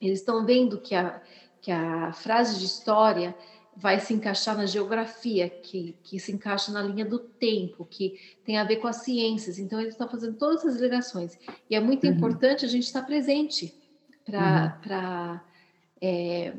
Eles 0.00 0.20
estão 0.20 0.44
vendo 0.44 0.80
que 0.80 0.94
a, 0.94 1.22
que 1.60 1.70
a 1.70 2.12
frase 2.12 2.58
de 2.58 2.66
história 2.66 3.34
vai 3.76 4.00
se 4.00 4.12
encaixar 4.12 4.56
na 4.56 4.66
geografia, 4.66 5.48
que, 5.48 5.96
que 6.02 6.18
se 6.18 6.32
encaixa 6.32 6.72
na 6.72 6.82
linha 6.82 7.04
do 7.04 7.18
tempo, 7.18 7.84
que 7.84 8.18
tem 8.44 8.58
a 8.58 8.64
ver 8.64 8.76
com 8.76 8.88
as 8.88 8.96
ciências. 8.96 9.58
Então, 9.58 9.80
eles 9.80 9.94
estão 9.94 10.08
fazendo 10.08 10.36
todas 10.36 10.64
essas 10.64 10.80
ligações. 10.80 11.38
E 11.70 11.76
é 11.76 11.80
muito 11.80 12.04
uhum. 12.04 12.12
importante 12.12 12.64
a 12.64 12.68
gente 12.68 12.84
estar 12.84 13.02
presente 13.02 13.72
para 14.24 15.40
uhum. 16.02 16.08
é, 16.08 16.54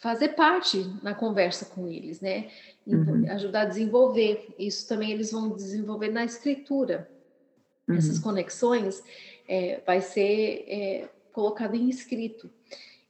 fazer 0.00 0.30
parte 0.30 0.78
na 1.02 1.14
conversa 1.14 1.66
com 1.66 1.86
eles, 1.86 2.20
né? 2.20 2.50
Então, 2.86 3.14
uhum. 3.14 3.30
Ajudar 3.30 3.62
a 3.62 3.66
desenvolver. 3.66 4.54
Isso 4.58 4.88
também 4.88 5.10
eles 5.10 5.32
vão 5.32 5.50
desenvolver 5.50 6.10
na 6.10 6.24
escritura. 6.24 7.08
Essas 7.88 8.16
uhum. 8.16 8.22
conexões 8.22 9.02
é, 9.48 9.80
vai 9.84 10.00
ser 10.00 10.64
é, 10.68 11.08
colocado 11.32 11.74
em 11.74 11.88
escrito. 11.88 12.50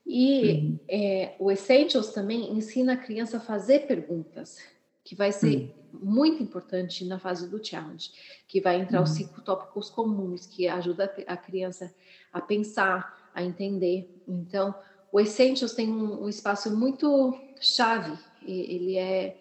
E 0.06 0.42
uhum. 0.42 0.78
é, 0.88 1.34
o 1.38 1.50
Essentials 1.50 2.12
também 2.12 2.52
ensina 2.52 2.94
a 2.94 2.96
criança 2.96 3.36
a 3.36 3.40
fazer 3.40 3.86
perguntas, 3.86 4.58
que 5.04 5.14
vai 5.14 5.32
ser 5.32 5.72
uhum. 5.92 6.00
muito 6.02 6.42
importante 6.42 7.04
na 7.04 7.18
fase 7.18 7.48
do 7.48 7.64
challenge, 7.64 8.10
que 8.48 8.60
vai 8.60 8.80
entrar 8.80 8.98
uhum. 8.98 9.04
os 9.04 9.10
cinco 9.10 9.40
tópicos 9.42 9.90
comuns, 9.90 10.46
que 10.46 10.66
ajuda 10.66 11.12
a 11.26 11.36
criança 11.36 11.94
a 12.32 12.40
pensar, 12.40 13.30
a 13.34 13.42
entender. 13.42 14.10
Então, 14.26 14.74
o 15.12 15.20
Essentials 15.20 15.74
tem 15.74 15.92
um, 15.92 16.24
um 16.24 16.28
espaço 16.28 16.74
muito 16.74 17.38
chave, 17.60 18.18
ele 18.42 18.96
é, 18.96 19.36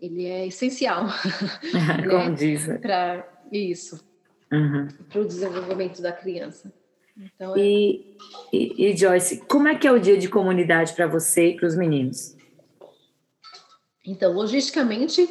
ele 0.00 0.26
é 0.26 0.46
essencial. 0.46 1.06
Como 2.08 2.30
né? 2.30 2.34
diz. 2.34 2.66
Para 2.80 3.26
isso, 3.50 4.04
uhum. 4.52 4.88
para 5.08 5.20
o 5.20 5.26
desenvolvimento 5.26 6.00
da 6.02 6.12
criança. 6.12 6.72
Então, 7.16 7.56
é... 7.56 7.60
e, 7.60 8.16
e, 8.52 8.86
e, 8.86 8.96
Joyce, 8.96 9.44
como 9.48 9.68
é 9.68 9.74
que 9.74 9.86
é 9.86 9.92
o 9.92 9.98
dia 9.98 10.16
de 10.16 10.28
comunidade 10.28 10.94
para 10.94 11.06
você 11.06 11.48
e 11.48 11.56
para 11.56 11.66
os 11.66 11.76
meninos? 11.76 12.36
Então, 14.06 14.32
logisticamente 14.32 15.28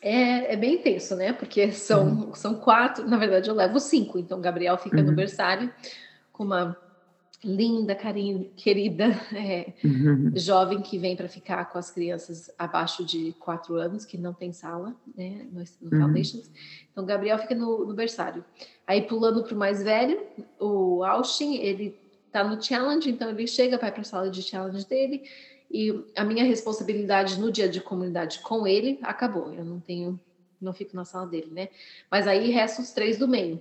é, 0.00 0.54
é, 0.54 0.56
bem 0.56 0.74
intenso, 0.74 1.16
né? 1.16 1.32
Porque 1.32 1.72
são, 1.72 2.06
uhum. 2.06 2.34
são 2.34 2.54
quatro, 2.54 3.08
na 3.08 3.16
verdade 3.16 3.48
eu 3.48 3.54
levo 3.54 3.80
cinco, 3.80 4.18
então 4.18 4.40
Gabriel 4.40 4.78
fica 4.78 4.98
uhum. 4.98 5.04
no 5.04 5.12
berçário 5.12 5.72
com 6.32 6.44
uma 6.44 6.76
linda, 7.42 7.94
carinho, 7.94 8.50
querida 8.56 9.06
é, 9.32 9.72
uhum. 9.84 10.32
jovem 10.34 10.80
que 10.80 10.98
vem 10.98 11.14
para 11.14 11.28
ficar 11.28 11.70
com 11.70 11.78
as 11.78 11.90
crianças 11.90 12.50
abaixo 12.58 13.04
de 13.04 13.32
quatro 13.38 13.76
anos, 13.76 14.04
que 14.04 14.18
não 14.18 14.34
tem 14.34 14.52
sala, 14.52 14.94
né, 15.16 15.46
no, 15.52 15.60
no 15.60 15.96
uhum. 15.96 16.02
Foundations. 16.02 16.50
Então, 16.90 17.04
Gabriel 17.04 17.38
fica 17.38 17.54
no, 17.54 17.86
no 17.86 17.94
berçário. 17.94 18.44
Aí, 18.86 19.02
pulando 19.02 19.42
para 19.44 19.54
o 19.54 19.58
mais 19.58 19.82
velho, 19.82 20.20
o 20.58 21.04
Austin, 21.04 21.56
ele 21.56 21.96
está 22.26 22.42
no 22.42 22.60
challenge, 22.60 23.08
então 23.08 23.30
ele 23.30 23.46
chega, 23.46 23.78
vai 23.78 23.92
para 23.92 24.00
a 24.00 24.04
sala 24.04 24.30
de 24.30 24.42
challenge 24.42 24.86
dele, 24.86 25.22
e 25.70 26.04
a 26.16 26.24
minha 26.24 26.44
responsabilidade 26.44 27.38
no 27.38 27.52
dia 27.52 27.68
de 27.68 27.80
comunidade 27.80 28.40
com 28.40 28.66
ele 28.66 28.98
acabou. 29.02 29.52
Eu 29.52 29.64
não 29.64 29.78
tenho, 29.78 30.18
não 30.60 30.72
fico 30.72 30.96
na 30.96 31.04
sala 31.04 31.26
dele, 31.26 31.50
né? 31.52 31.68
Mas 32.10 32.26
aí 32.26 32.50
restam 32.50 32.84
os 32.84 32.90
três 32.90 33.18
do 33.18 33.28
meio 33.28 33.60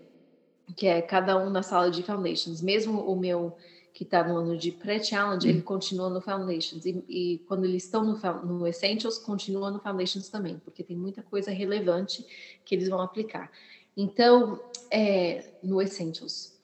que 0.76 0.88
é 0.88 1.02
cada 1.02 1.38
um 1.38 1.50
na 1.50 1.64
sala 1.64 1.90
de 1.90 2.04
Foundations. 2.04 2.62
Mesmo 2.62 3.02
o 3.02 3.16
meu 3.16 3.56
que 3.94 4.04
está 4.04 4.24
no 4.24 4.38
ano 4.38 4.56
de 4.56 4.72
pré-challenge, 4.72 5.50
ele 5.50 5.64
continua 5.64 6.08
no 6.08 6.22
Foundations. 6.22 6.86
E, 6.86 7.04
e, 7.10 7.38
quando 7.48 7.66
eles 7.66 7.84
estão 7.84 8.04
no, 8.04 8.16
no 8.46 8.68
Essentials, 8.68 9.18
continua 9.18 9.72
no 9.72 9.80
Foundations 9.80 10.30
também, 10.30 10.60
porque 10.60 10.84
tem 10.84 10.96
muita 10.96 11.24
coisa 11.24 11.50
relevante 11.50 12.24
que 12.64 12.76
eles 12.76 12.90
vão 12.90 13.02
aplicar. 13.02 13.52
Então, 13.96 14.62
é, 14.92 15.46
no 15.64 15.82
Essentials, 15.82 16.56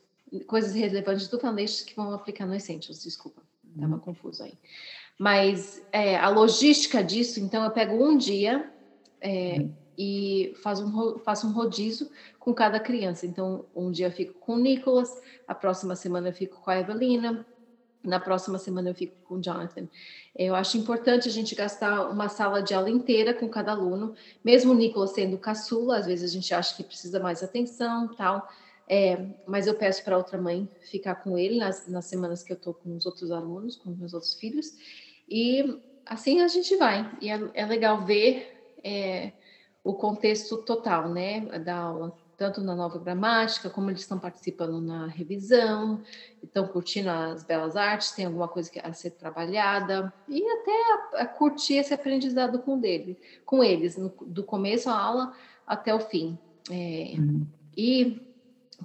coisas 0.45 0.75
relevantes 0.75 1.27
do 1.27 1.39
Foundations 1.39 1.81
que 1.81 1.95
vão 1.95 2.13
aplicar 2.13 2.45
no 2.45 2.53
Essentials, 2.53 3.01
desculpa, 3.01 3.41
estava 3.74 3.93
uhum. 3.93 4.00
confuso 4.00 4.43
aí. 4.43 4.53
Mas 5.17 5.81
é, 5.91 6.15
a 6.15 6.29
logística 6.29 7.03
disso, 7.03 7.39
então, 7.39 7.63
eu 7.63 7.72
pego 7.72 7.95
um 7.95 8.15
dia 8.15 8.72
é, 9.19 9.55
uhum. 9.57 9.74
E 9.97 10.53
faço 10.62 10.85
um, 10.85 11.19
faço 11.19 11.47
um 11.47 11.51
rodízio 11.51 12.09
com 12.39 12.53
cada 12.53 12.79
criança. 12.79 13.25
Então, 13.25 13.65
um 13.75 13.91
dia 13.91 14.07
eu 14.07 14.12
fico 14.12 14.33
com 14.39 14.55
o 14.55 14.59
Nicolas, 14.59 15.21
a 15.47 15.55
próxima 15.55 15.95
semana 15.95 16.29
eu 16.29 16.33
fico 16.33 16.59
com 16.62 16.71
a 16.71 16.79
Evelina, 16.79 17.45
na 18.03 18.19
próxima 18.19 18.57
semana 18.57 18.89
eu 18.89 18.95
fico 18.95 19.15
com 19.23 19.35
o 19.35 19.41
Jonathan. 19.41 19.88
Eu 20.35 20.55
acho 20.55 20.77
importante 20.77 21.27
a 21.27 21.31
gente 21.31 21.55
gastar 21.55 22.09
uma 22.09 22.27
sala 22.27 22.62
de 22.62 22.73
aula 22.73 22.89
inteira 22.89 23.33
com 23.33 23.47
cada 23.47 23.71
aluno, 23.71 24.13
mesmo 24.43 24.73
o 24.73 24.75
Nicolas 24.75 25.12
sendo 25.12 25.38
caçula, 25.38 25.97
às 25.97 26.05
vezes 26.05 26.29
a 26.29 26.33
gente 26.33 26.53
acha 26.53 26.75
que 26.75 26.83
precisa 26.83 27.19
mais 27.19 27.41
atenção 27.41 28.09
tal. 28.09 28.47
É, 28.88 29.25
mas 29.47 29.65
eu 29.65 29.75
peço 29.75 30.03
para 30.03 30.17
outra 30.17 30.38
mãe 30.38 30.67
ficar 30.91 31.15
com 31.15 31.38
ele 31.38 31.57
nas, 31.57 31.88
nas 31.88 32.05
semanas 32.05 32.43
que 32.43 32.51
eu 32.51 32.57
estou 32.57 32.73
com 32.73 32.95
os 32.95 33.05
outros 33.05 33.31
alunos, 33.31 33.77
com 33.77 33.89
os 33.91 33.97
meus 33.97 34.13
outros 34.13 34.33
filhos, 34.33 34.73
e 35.29 35.79
assim 36.05 36.41
a 36.41 36.50
gente 36.50 36.75
vai. 36.75 37.09
E 37.21 37.29
é, 37.29 37.39
é 37.53 37.65
legal 37.65 38.03
ver 38.03 38.53
é, 38.83 39.31
o 39.83 39.93
contexto 39.93 40.57
total, 40.57 41.09
né, 41.09 41.41
da 41.59 41.75
aula 41.75 42.15
tanto 42.35 42.61
na 42.61 42.75
nova 42.75 42.97
gramática, 42.99 43.69
como 43.69 43.89
eles 43.89 44.01
estão 44.01 44.17
participando 44.17 44.81
na 44.81 45.07
revisão, 45.07 46.01
estão 46.41 46.67
curtindo 46.67 47.09
as 47.09 47.43
belas 47.43 47.75
artes, 47.75 48.11
tem 48.11 48.25
alguma 48.25 48.47
coisa 48.47 48.71
a 48.83 48.91
ser 48.91 49.11
trabalhada, 49.11 50.11
e 50.27 50.43
até 50.45 50.71
a, 50.71 51.21
a 51.21 51.25
curtir 51.25 51.75
esse 51.75 51.93
aprendizado 51.93 52.59
com, 52.59 52.77
dele, 52.79 53.17
com 53.45 53.63
eles, 53.63 53.97
no, 53.97 54.11
do 54.25 54.43
começo 54.43 54.85
da 54.85 54.97
aula 54.97 55.33
até 55.65 55.93
o 55.93 55.99
fim. 55.99 56.37
É, 56.71 57.13
uhum. 57.17 57.45
E 57.77 58.21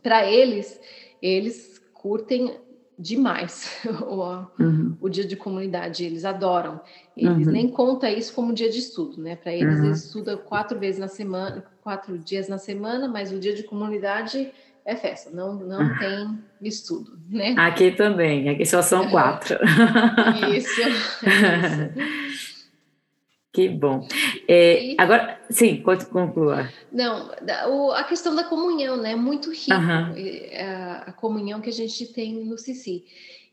para 0.03 0.27
eles, 0.27 0.81
eles 1.23 1.79
curtem 1.95 2.61
demais 2.99 3.71
o, 4.03 4.45
uhum. 4.59 4.97
o, 5.01 5.09
dia 5.09 5.25
de 5.25 5.37
comunidade, 5.37 6.05
eles 6.05 6.25
adoram. 6.25 6.81
Eles 7.17 7.47
uhum. 7.47 7.53
nem 7.53 7.69
contam 7.69 8.11
isso 8.11 8.35
como 8.35 8.53
dia 8.53 8.69
de 8.69 8.79
estudo, 8.79 9.21
né? 9.23 9.37
Para 9.37 9.53
eles, 9.53 9.79
uhum. 9.79 9.87
eles 9.87 10.05
estudam 10.05 10.37
quatro 10.37 10.79
vezes 10.79 10.99
na 10.99 11.09
semana, 11.09 11.65
quatro 11.83 12.19
dias 12.19 12.49
na 12.49 12.59
semana, 12.59 13.07
mas 13.07 13.33
o 13.33 13.39
dia 13.39 13.55
de 13.55 13.63
comunidade 13.63 14.51
é 14.85 14.97
festa, 14.97 15.31
não, 15.31 15.55
não 15.55 15.81
uhum. 15.81 15.99
tem 15.99 16.39
estudo, 16.63 17.19
né? 17.29 17.55
Aqui 17.59 17.91
também, 17.91 18.49
aqui 18.49 18.65
só 18.65 18.81
são 18.83 19.09
quatro. 19.11 19.59
isso, 20.57 20.81
isso. 20.81 22.48
Que 23.59 23.69
bom. 23.69 24.07
É, 24.47 24.95
agora, 24.97 25.37
sim, 25.51 25.83
pode 25.83 26.07
concluir. 26.07 26.73
Não, 26.93 27.33
a 27.93 28.05
questão 28.05 28.33
da 28.37 28.45
comunhão, 28.45 28.97
né? 28.97 29.17
Muito 29.17 29.51
rico 29.51 29.75
uhum. 29.75 30.15
a, 31.05 31.11
comunhão 31.11 31.61
que 31.61 31.69
a 31.69 31.73
gente 31.73 32.07
tem 32.13 32.35
no 32.45 32.57
Cici. 32.57 33.05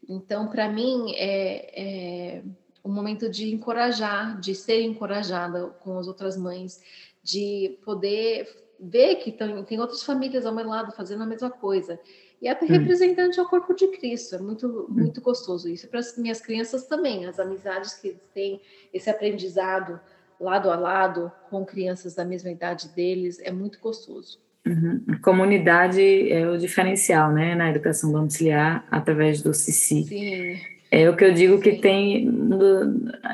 Então, 0.07 0.47
para 0.47 0.69
mim, 0.69 1.12
é, 1.15 2.35
é 2.35 2.41
um 2.83 2.91
momento 2.91 3.27
de 3.27 3.51
encorajar, 3.51 4.39
de 4.39 4.53
ser 4.53 4.83
encorajada 4.83 5.69
com 5.79 5.97
as 5.97 6.07
outras 6.07 6.38
mães, 6.38 6.83
de 7.24 7.79
poder 7.83 8.47
ver 8.79 9.15
que 9.15 9.31
tem, 9.31 9.63
tem 9.63 9.79
outras 9.79 10.03
famílias 10.03 10.45
ao 10.45 10.53
meu 10.53 10.67
lado 10.67 10.91
fazendo 10.91 11.24
a 11.24 11.25
mesma 11.25 11.50
coisa. 11.50 12.00
E 12.41 12.47
até 12.47 12.65
hum. 12.65 12.69
representante 12.69 13.39
ao 13.39 13.47
corpo 13.47 13.73
de 13.73 13.87
Cristo. 13.87 14.35
É 14.35 14.39
muito, 14.39 14.87
hum. 14.89 14.93
muito 14.93 15.21
gostoso 15.21 15.69
isso. 15.69 15.87
Para 15.87 15.99
as 15.99 16.17
minhas 16.17 16.41
crianças 16.41 16.85
também, 16.85 17.25
as 17.25 17.39
amizades 17.39 17.93
que 17.95 18.15
têm, 18.33 18.61
esse 18.93 19.09
aprendizado 19.09 19.99
lado 20.39 20.69
a 20.69 20.75
lado 20.75 21.31
com 21.49 21.65
crianças 21.65 22.13
da 22.13 22.25
mesma 22.25 22.51
idade 22.51 22.89
deles, 22.89 23.39
é 23.39 23.51
muito 23.51 23.79
gostoso. 23.79 24.39
Uhum. 24.65 25.01
Comunidade 25.21 26.31
é 26.31 26.49
o 26.49 26.57
diferencial, 26.57 27.31
né, 27.31 27.53
na 27.53 27.69
educação 27.69 28.11
domiciliar 28.11 28.85
através 28.89 29.41
do 29.41 29.53
CICI. 29.53 30.03
Sim. 30.03 30.59
É 30.91 31.09
o 31.09 31.15
que 31.15 31.25
eu 31.25 31.33
digo 31.33 31.55
Sim. 31.55 31.61
que 31.61 31.71
tem 31.73 32.29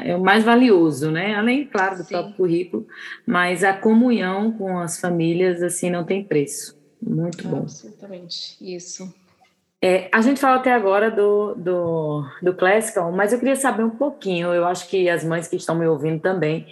é 0.03 0.15
o 0.15 0.21
mais 0.21 0.43
valioso, 0.43 1.11
né? 1.11 1.35
Além, 1.35 1.65
claro, 1.65 1.97
do 1.97 2.03
Sim. 2.03 2.15
próprio 2.15 2.35
currículo, 2.35 2.87
mas 3.25 3.63
a 3.63 3.73
comunhão 3.73 4.51
com 4.53 4.79
as 4.79 4.99
famílias 4.99 5.61
assim 5.61 5.89
não 5.89 6.03
tem 6.03 6.23
preço. 6.23 6.80
Muito 7.01 7.47
bom. 7.47 7.59
Absolutamente, 7.59 8.57
isso. 8.61 9.13
É, 9.81 10.09
a 10.11 10.21
gente 10.21 10.39
falou 10.39 10.59
até 10.59 10.71
agora 10.71 11.09
do, 11.09 11.55
do, 11.55 12.25
do 12.41 12.53
Classical, 12.53 13.11
mas 13.11 13.33
eu 13.33 13.39
queria 13.39 13.55
saber 13.55 13.83
um 13.83 13.89
pouquinho, 13.89 14.53
eu 14.53 14.65
acho 14.65 14.87
que 14.87 15.09
as 15.09 15.23
mães 15.23 15.47
que 15.47 15.55
estão 15.55 15.73
me 15.73 15.87
ouvindo 15.87 16.21
também, 16.21 16.67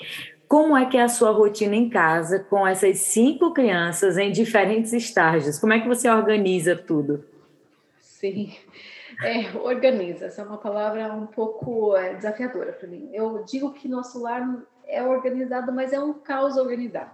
como 0.48 0.77
é 0.77 0.86
que 0.86 0.98
é 0.98 1.03
a 1.03 1.07
sua 1.07 1.31
rotina 1.31 1.75
em 1.75 1.89
casa 1.89 2.39
com 2.39 2.67
essas 2.67 3.00
cinco 3.00 3.51
crianças 3.51 4.17
em 4.17 4.31
diferentes 4.31 4.93
estágios? 4.93 5.57
Como 5.57 5.74
é 5.74 5.79
que 5.79 5.88
você 5.88 6.09
organiza 6.09 6.75
tudo? 6.75 7.24
Sim, 8.00 8.55
é, 9.24 9.57
organiza. 9.57 10.25
Essa 10.25 10.41
é 10.41 10.45
uma 10.45 10.57
palavra 10.57 11.13
um 11.13 11.27
pouco 11.27 11.95
é, 11.95 12.13
desafiadora 12.15 12.74
para 12.74 12.88
mim. 12.88 13.09
Eu 13.13 13.43
digo 13.43 13.74
que 13.74 13.88
nosso 13.88 14.21
lar 14.21 14.43
é 14.88 15.03
organizado, 15.03 15.71
mas 15.71 15.93
é 15.93 16.00
um 16.00 16.13
caos 16.13 16.57
organizado. 16.57 17.12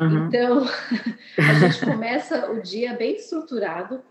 Uhum. 0.00 0.26
Então, 0.26 0.64
a 1.38 1.54
gente 1.54 1.84
começa 1.84 2.50
o 2.50 2.60
dia 2.60 2.94
bem 2.94 3.16
estruturado. 3.16 4.02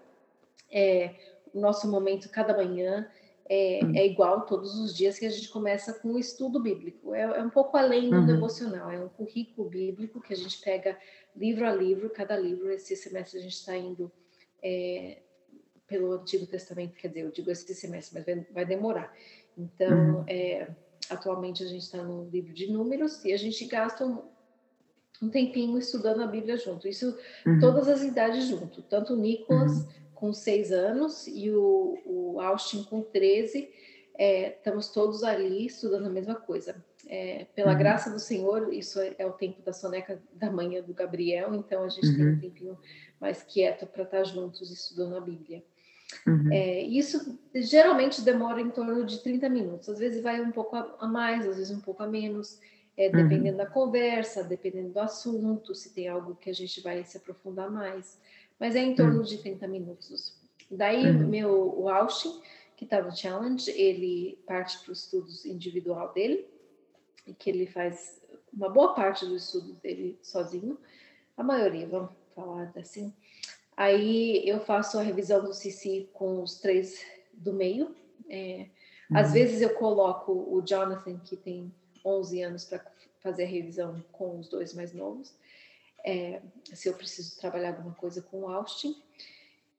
É, 0.72 1.16
o 1.54 1.60
nosso 1.60 1.90
momento 1.90 2.30
cada 2.30 2.56
manhã 2.56 3.08
é, 3.50 3.82
hum. 3.84 3.94
é, 3.96 4.06
igual 4.06 4.46
todos 4.46 4.80
os 4.80 4.96
dias 4.96 5.20
que 5.20 5.25
a 5.25 5.30
gente 5.30 5.50
começa 5.50 5.94
com 5.94 6.13
o 6.13 6.20
estudo 6.20 6.60
bíblico. 6.60 7.13
É, 7.13 7.22
é 7.22 7.44
um 7.44 7.50
pouco 7.50 7.78
além 7.78 8.10
do 8.10 8.18
uhum. 8.18 8.25
devocional, 8.25 8.90
é 8.90 9.00
um 9.00 9.10
currículo 9.10 9.70
bíblico 9.70 10.22
que 10.22 10.34
a 10.34 10.38
gente 10.38 10.60
pega 10.62 10.98
livro 11.36 11.68
a 11.68 11.74
livro, 11.74 12.10
cada 12.10 12.38
livro. 12.38 12.72
Esse 12.72 12.96
semestre 12.96 13.40
a 13.40 13.42
gente 13.42 13.54
está 13.54 13.75
indo 13.75 14.12
é, 14.63 15.20
pelo 15.88 16.13
Antigo 16.13 16.48
Testamento, 16.48 16.96
quer 16.96 17.10
dizer, 17.10 17.22
eu 17.22 17.32
digo 17.32 17.52
esse 17.52 17.75
semestre, 17.75 18.16
mas 18.16 18.25
vai, 18.25 18.48
vai 18.52 18.66
demorar. 18.66 19.13
Então, 19.58 20.20
uhum. 20.20 20.25
É, 20.28 20.68
atualmente 21.10 21.63
a 21.63 21.68
gente 21.68 21.84
está 21.84 22.02
no 22.02 22.30
livro 22.30 22.54
de 22.54 22.72
Números 22.72 23.24
e 23.25 23.34
a 23.34 23.38
gente 23.38 23.66
gasta 23.66 24.06
um, 24.06 24.24
um 25.24 25.30
tempinho 25.30 25.77
estudando 25.77 26.22
a 26.22 26.27
Bíblia 26.27 26.58
junto. 26.58 26.88
Isso, 26.88 27.18
uhum. 27.46 27.60
todas 27.60 27.88
as 27.88 28.03
idades 28.03 28.46
junto, 28.46 28.82
tanto 28.82 29.13
o 29.13 29.18
Nicolas 29.18 29.72
uhum 29.72 30.03
com 30.24 30.32
seis 30.32 30.72
anos 30.72 31.27
e 31.27 31.51
o, 31.51 32.01
o 32.06 32.39
Austin 32.39 32.86
com 32.86 33.01
13. 33.01 33.70
É, 34.18 34.53
estamos 34.53 34.88
todos 34.88 35.22
ali 35.22 35.65
estudando 35.65 36.06
a 36.06 36.10
mesma 36.10 36.36
coisa. 36.36 36.82
É, 37.10 37.46
pela 37.53 37.74
uhum. 37.74 37.77
graça 37.77 38.10
do 38.10 38.20
Senhor, 38.20 38.74
isso 38.74 39.01
é, 39.01 39.13
é, 39.18 39.25
o 39.25 39.34
tempo 39.34 39.62
da 39.62 39.74
soneca 39.74 40.24
da 40.32 40.50
manhã 40.50 40.82
do 40.82 40.94
Gabriel, 40.94 41.53
então 41.53 41.84
a 41.84 41.89
gente 41.89 42.08
uhum. 42.08 42.15
tem 42.15 42.25
um 42.25 42.30
uhum. 42.30 42.39
tempinho 42.39 42.80
mais 43.20 43.44
quieto 43.44 43.86
para 43.86 44.03
estar 44.03 44.24
juntos 44.24 44.72
estudando 44.72 45.18
a 45.18 45.20
Bíblia. 45.20 45.62
Uhum. 46.25 46.53
É, 46.53 46.80
isso 46.84 47.38
geralmente 47.56 48.22
demora 48.22 48.62
em 48.62 48.70
torno 48.70 49.06
de 49.06 49.20
30 49.20 49.50
minutos, 49.50 49.89
às 49.89 50.00
vezes 50.00 50.24
vai 50.24 50.39
um 50.39 50.51
pouco 50.53 50.77
a 50.77 51.06
mais, 51.06 51.46
às 51.46 51.58
vezes 51.58 51.75
um 51.75 51.82
pouco 51.82 52.01
a 52.01 52.08
menos, 52.08 52.62
é, 52.98 53.08
uhum. 53.08 53.12
dependendo 53.12 53.58
da 53.58 53.66
conversa, 53.66 54.44
dependendo 54.44 54.90
do 54.90 55.00
assunto, 55.00 55.74
se 55.74 55.94
tem 55.94 56.08
algo 56.08 56.36
que 56.36 56.50
a 56.50 56.54
gente 56.54 56.82
vai 56.82 57.04
se 57.04 57.18
aprofundar 57.18 57.72
mais 57.72 58.18
mas 58.64 58.76
é 58.76 58.80
em 58.80 58.96
torno 58.96 59.18
uhum. 59.18 59.24
de 59.24 59.38
30 59.40 59.68
minutos. 59.68 60.38
Daí, 60.72 61.06
uhum. 61.06 61.28
meu, 61.28 61.80
o 61.80 61.90
Austin, 61.90 62.42
que 62.78 62.86
está 62.86 63.02
no 63.02 63.14
Challenge, 63.14 63.70
ele 63.72 64.40
parte 64.46 64.80
para 64.80 64.94
os 64.94 65.04
estudos 65.04 65.46
individual 65.46 66.14
dele, 66.14 66.48
e 67.28 67.34
que 67.34 67.50
ele 67.50 67.68
faz 67.68 68.22
uma 68.54 68.70
boa 68.70 68.94
parte 68.94 69.26
dos 69.26 69.46
estudos 69.46 69.76
dele 69.80 70.18
sozinho, 70.22 70.78
a 71.36 71.44
maioria, 71.44 71.88
vamos 71.88 72.12
falar 72.34 72.72
assim. 72.78 73.14
Aí 73.76 74.48
eu 74.48 74.62
faço 74.62 74.98
a 74.98 75.04
revisão 75.04 75.44
do 75.44 75.54
CC 75.54 76.08
com 76.14 76.42
os 76.42 76.60
três 76.60 77.06
do 77.34 77.52
meio. 77.52 77.94
É, 78.30 78.68
uhum. 79.10 79.18
Às 79.18 79.34
vezes 79.34 79.62
eu 79.62 79.74
coloco 79.74 80.32
o 80.32 80.62
Jonathan, 80.62 81.18
que 81.20 81.36
tem 81.36 81.74
11 82.03 82.42
anos, 82.42 82.66
para 82.66 82.85
fazer 83.20 83.44
a 83.44 83.48
revisão 83.48 84.03
com 84.11 84.39
os 84.39 84.50
dois 84.50 84.74
mais 84.74 84.94
novos 84.94 85.33
é, 86.03 86.42
se 86.66 86.89
eu 86.89 86.94
preciso 86.94 87.39
trabalhar 87.39 87.70
alguma 87.70 87.96
coisa 87.96 88.22
com 88.22 88.42
o 88.42 88.48
Austin. 88.48 89.01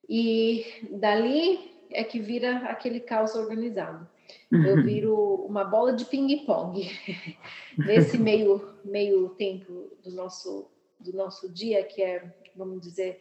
E 0.08 0.64
dali 0.90 1.72
é 1.90 2.02
que 2.02 2.18
vira 2.18 2.58
aquele 2.66 3.00
caos 3.00 3.34
organizado. 3.34 4.08
Eu 4.50 4.76
uhum. 4.76 4.82
viro 4.82 5.34
uma 5.46 5.64
bola 5.64 5.92
de 5.92 6.04
ping-pong. 6.06 6.90
Nesse 7.76 8.16
meio, 8.16 8.74
meio 8.84 9.30
tempo 9.30 9.90
do 10.02 10.10
nosso, 10.12 10.70
do 10.98 11.12
nosso 11.12 11.48
dia, 11.52 11.84
que 11.84 12.02
é, 12.02 12.34
vamos 12.56 12.80
dizer, 12.80 13.20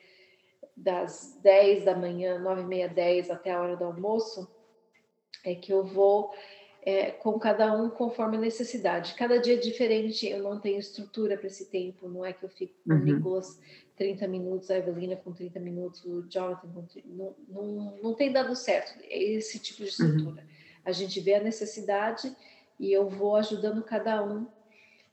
das 0.76 1.38
10 1.44 1.86
da 1.86 1.96
manhã, 1.96 2.40
9 2.40 2.62
e 2.62 2.66
meia, 2.66 2.90
10 2.90 3.30
até 3.30 3.52
a 3.52 3.62
hora 3.62 3.76
do 3.76 3.84
almoço, 3.84 4.50
é 5.44 5.54
que 5.56 5.72
eu 5.72 5.84
vou 5.84 6.34
é, 6.86 7.12
com 7.12 7.40
cada 7.40 7.74
um 7.74 7.90
conforme 7.90 8.38
a 8.38 8.42
necessidade. 8.42 9.16
Cada 9.16 9.40
dia 9.40 9.54
é 9.54 9.58
diferente, 9.58 10.28
eu 10.28 10.44
não 10.44 10.60
tenho 10.60 10.80
estrutura 10.80 11.38
para 11.38 11.48
esse 11.48 11.70
tempo, 11.70 12.10
não 12.10 12.26
é 12.26 12.34
que 12.34 12.44
eu 12.44 12.50
fico 12.50 12.74
com 12.84 12.94
uhum. 12.94 13.00
o 13.00 13.04
Nicolas 13.04 13.60
30 13.96 14.28
minutos, 14.28 14.70
a 14.70 14.78
Evelina 14.78 15.16
com 15.16 15.32
30 15.32 15.60
minutos, 15.60 16.04
o 16.04 16.24
Jonathan 16.24 16.68
com 16.74 16.86
30, 16.86 17.08
não, 17.08 17.36
não, 17.48 17.98
não 18.04 18.14
tem 18.14 18.32
dado 18.32 18.54
certo 18.56 19.00
esse 19.10 19.60
tipo 19.60 19.78
de 19.78 19.84
uhum. 19.84 19.90
estrutura. 19.90 20.42
Uhum. 20.42 20.48
A 20.84 20.92
gente 20.92 21.20
vê 21.22 21.36
a 21.36 21.44
necessidade 21.44 22.36
e 22.78 22.92
eu 22.92 23.08
vou 23.08 23.38
ajudando 23.38 23.82
cada 23.82 24.22
um 24.22 24.46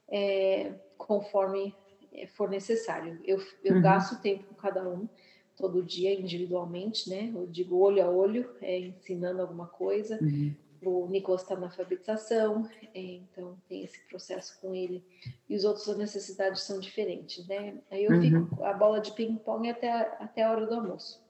é, 0.08 0.72
conforme 0.98 1.72
é, 2.12 2.26
for 2.26 2.50
necessário. 2.50 3.20
Eu, 3.24 3.40
eu 3.62 3.76
uhum. 3.76 3.82
gasto 3.82 4.20
tempo 4.20 4.42
com 4.42 4.54
cada 4.54 4.88
um 4.88 5.08
todo 5.56 5.84
dia 5.84 6.18
individualmente, 6.18 7.08
né? 7.08 7.30
Eu 7.32 7.46
digo 7.46 7.76
olho 7.78 8.02
a 8.02 8.10
olho, 8.10 8.50
é, 8.60 8.76
ensinando 8.78 9.40
alguma 9.40 9.68
coisa, 9.68 10.18
uhum 10.20 10.52
o 10.82 11.06
Nicolas 11.08 11.42
está 11.42 11.56
na 11.56 11.66
alfabetização, 11.66 12.68
é, 12.94 13.00
então 13.00 13.56
tem 13.68 13.84
esse 13.84 14.00
processo 14.08 14.58
com 14.60 14.74
ele. 14.74 15.04
E 15.48 15.56
os 15.56 15.64
outros, 15.64 15.88
as 15.88 15.96
necessidades 15.96 16.62
são 16.62 16.80
diferentes, 16.80 17.46
né? 17.46 17.78
Aí 17.90 18.04
eu 18.04 18.12
uhum. 18.12 18.20
fico 18.20 18.64
a 18.64 18.72
bola 18.72 19.00
de 19.00 19.12
ping-pong 19.12 19.68
até, 19.68 19.90
até 19.90 20.42
a 20.42 20.50
hora 20.50 20.66
do 20.66 20.74
almoço. 20.74 21.22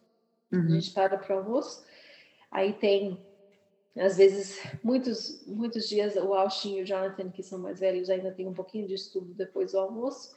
Uhum. 0.52 0.66
A 0.66 0.68
gente 0.70 0.90
para 0.92 1.16
para 1.18 1.36
o 1.36 1.38
almoço, 1.38 1.84
aí 2.50 2.72
tem, 2.72 3.18
às 3.96 4.16
vezes, 4.16 4.60
muitos, 4.82 5.44
muitos 5.46 5.88
dias, 5.88 6.16
o 6.16 6.34
Austin 6.34 6.78
e 6.78 6.82
o 6.82 6.86
Jonathan, 6.86 7.30
que 7.30 7.42
são 7.42 7.58
mais 7.58 7.80
velhos, 7.80 8.10
ainda 8.10 8.32
tem 8.32 8.46
um 8.46 8.54
pouquinho 8.54 8.86
de 8.86 8.94
estudo 8.94 9.34
depois 9.34 9.72
do 9.72 9.78
almoço. 9.78 10.34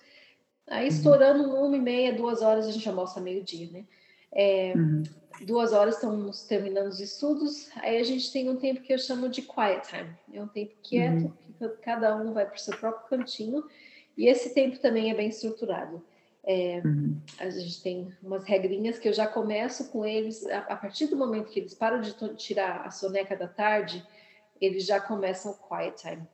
Aí, 0.67 0.84
uhum. 0.84 0.95
estourando 0.95 1.56
uma 1.56 1.78
e 1.78 1.82
meia, 1.82 2.13
duas 2.13 2.41
horas, 2.41 2.67
a 2.67 2.71
gente 2.71 2.88
almoça 2.88 3.21
meio-dia, 3.21 3.69
né? 3.71 3.86
É, 4.32 4.73
uhum 4.76 5.04
duas 5.41 5.74
horas 5.74 5.96
estamos 5.96 6.43
terminando 6.43 6.88
os 6.88 7.00
estudos, 7.00 7.69
aí 7.78 7.98
a 7.98 8.04
gente 8.04 8.32
tem 8.32 8.50
um 8.50 8.56
tempo 8.56 8.82
que 8.82 8.93
eu 8.93 9.00
chamo 9.00 9.30
de 9.30 9.41
quiet 9.41 9.88
time, 9.88 10.15
é 10.34 10.41
um 10.41 10.48
tempo 10.48 10.74
quieto, 10.82 11.34
uhum. 11.60 11.69
que 11.69 11.82
cada 11.82 12.15
um 12.15 12.34
vai 12.34 12.46
para 12.46 12.56
o 12.56 12.60
seu 12.60 12.78
próprio 12.78 13.08
cantinho, 13.08 13.63
e 14.17 14.28
esse 14.28 14.54
tempo 14.54 14.80
também 14.80 15.10
é 15.10 15.13
bem 15.13 15.30
estruturado. 15.30 16.04
É, 16.46 16.82
uhum. 16.84 17.17
A 17.39 17.50
gente 17.50 17.82
tem 17.82 18.13
umas 18.22 18.43
regrinhas 18.43 19.00
que 19.00 19.08
eu 19.08 19.13
já 19.13 19.26
começo 19.26 19.89
com 19.89 20.06
eles, 20.06 20.46
a, 20.46 20.60
a, 20.60 20.76
partir 20.76 21.08
do 21.08 21.15
momento 21.15 21.50
que 21.50 21.60
eles 21.60 21.74
param 21.74 22.02
de 22.02 22.13
tirar 22.36 22.86
a 22.86 22.91
soneca 22.91 23.36
da 23.36 23.48
tarde, 23.48 24.06
eles 24.60 24.86
já 24.86 25.00
começam 25.00 25.52
o 25.52 25.67
quiet 25.67 25.96
time. 25.96 26.28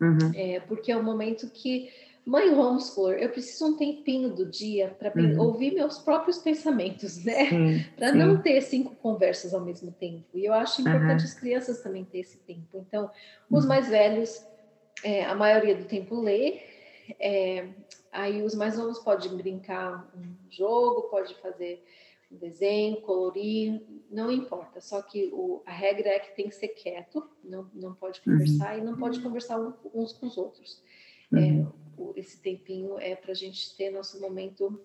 Uhum. 0.00 0.32
É, 0.34 0.60
porque 0.60 0.90
é 0.90 0.96
o 0.96 1.02
momento 1.02 1.50
que 1.50 1.90
Mãe 2.24 2.50
homeschooler, 2.50 3.22
eu 3.22 3.30
preciso 3.30 3.66
um 3.66 3.76
tempinho 3.76 4.34
do 4.34 4.44
dia 4.44 4.94
para 4.98 5.12
uhum. 5.16 5.40
ouvir 5.40 5.72
meus 5.72 5.98
próprios 5.98 6.38
pensamentos, 6.38 7.24
né? 7.24 7.48
Para 7.96 8.12
não 8.12 8.40
ter 8.40 8.60
cinco 8.60 8.94
conversas 8.96 9.54
ao 9.54 9.64
mesmo 9.64 9.90
tempo. 9.90 10.26
E 10.34 10.44
eu 10.44 10.52
acho 10.52 10.82
importante 10.82 11.20
uhum. 11.20 11.24
as 11.24 11.34
crianças 11.34 11.82
também 11.82 12.04
ter 12.04 12.18
esse 12.18 12.38
tempo. 12.38 12.84
Então, 12.86 13.10
os 13.50 13.62
uhum. 13.62 13.68
mais 13.68 13.88
velhos, 13.88 14.46
é, 15.02 15.24
a 15.24 15.34
maioria 15.34 15.74
do 15.74 15.84
tempo 15.84 16.20
lê. 16.20 16.60
É, 17.18 17.68
aí 18.12 18.42
os 18.42 18.54
mais 18.54 18.76
novos 18.76 18.98
podem 18.98 19.34
brincar 19.36 20.08
um 20.16 20.50
jogo, 20.50 21.08
pode 21.08 21.34
fazer 21.40 21.82
um 22.30 22.36
desenho, 22.36 23.00
colorir, 23.00 23.82
não 24.10 24.30
importa. 24.30 24.80
Só 24.80 25.02
que 25.02 25.30
o, 25.32 25.62
a 25.66 25.72
regra 25.72 26.10
é 26.10 26.18
que 26.18 26.36
tem 26.36 26.48
que 26.48 26.54
ser 26.54 26.68
quieto, 26.68 27.28
não, 27.42 27.68
não 27.74 27.94
pode 27.94 28.20
uhum. 28.20 28.34
conversar 28.34 28.78
e 28.78 28.82
não 28.82 28.96
pode 28.96 29.20
conversar 29.20 29.58
uns 29.94 30.12
com 30.12 30.26
os 30.26 30.36
outros. 30.36 30.82
Uhum. 31.32 31.38
É, 31.38 31.79
esse 32.16 32.40
tempinho 32.40 32.98
é 32.98 33.14
para 33.14 33.32
a 33.32 33.34
gente 33.34 33.76
ter 33.76 33.90
nosso 33.90 34.20
momento. 34.20 34.80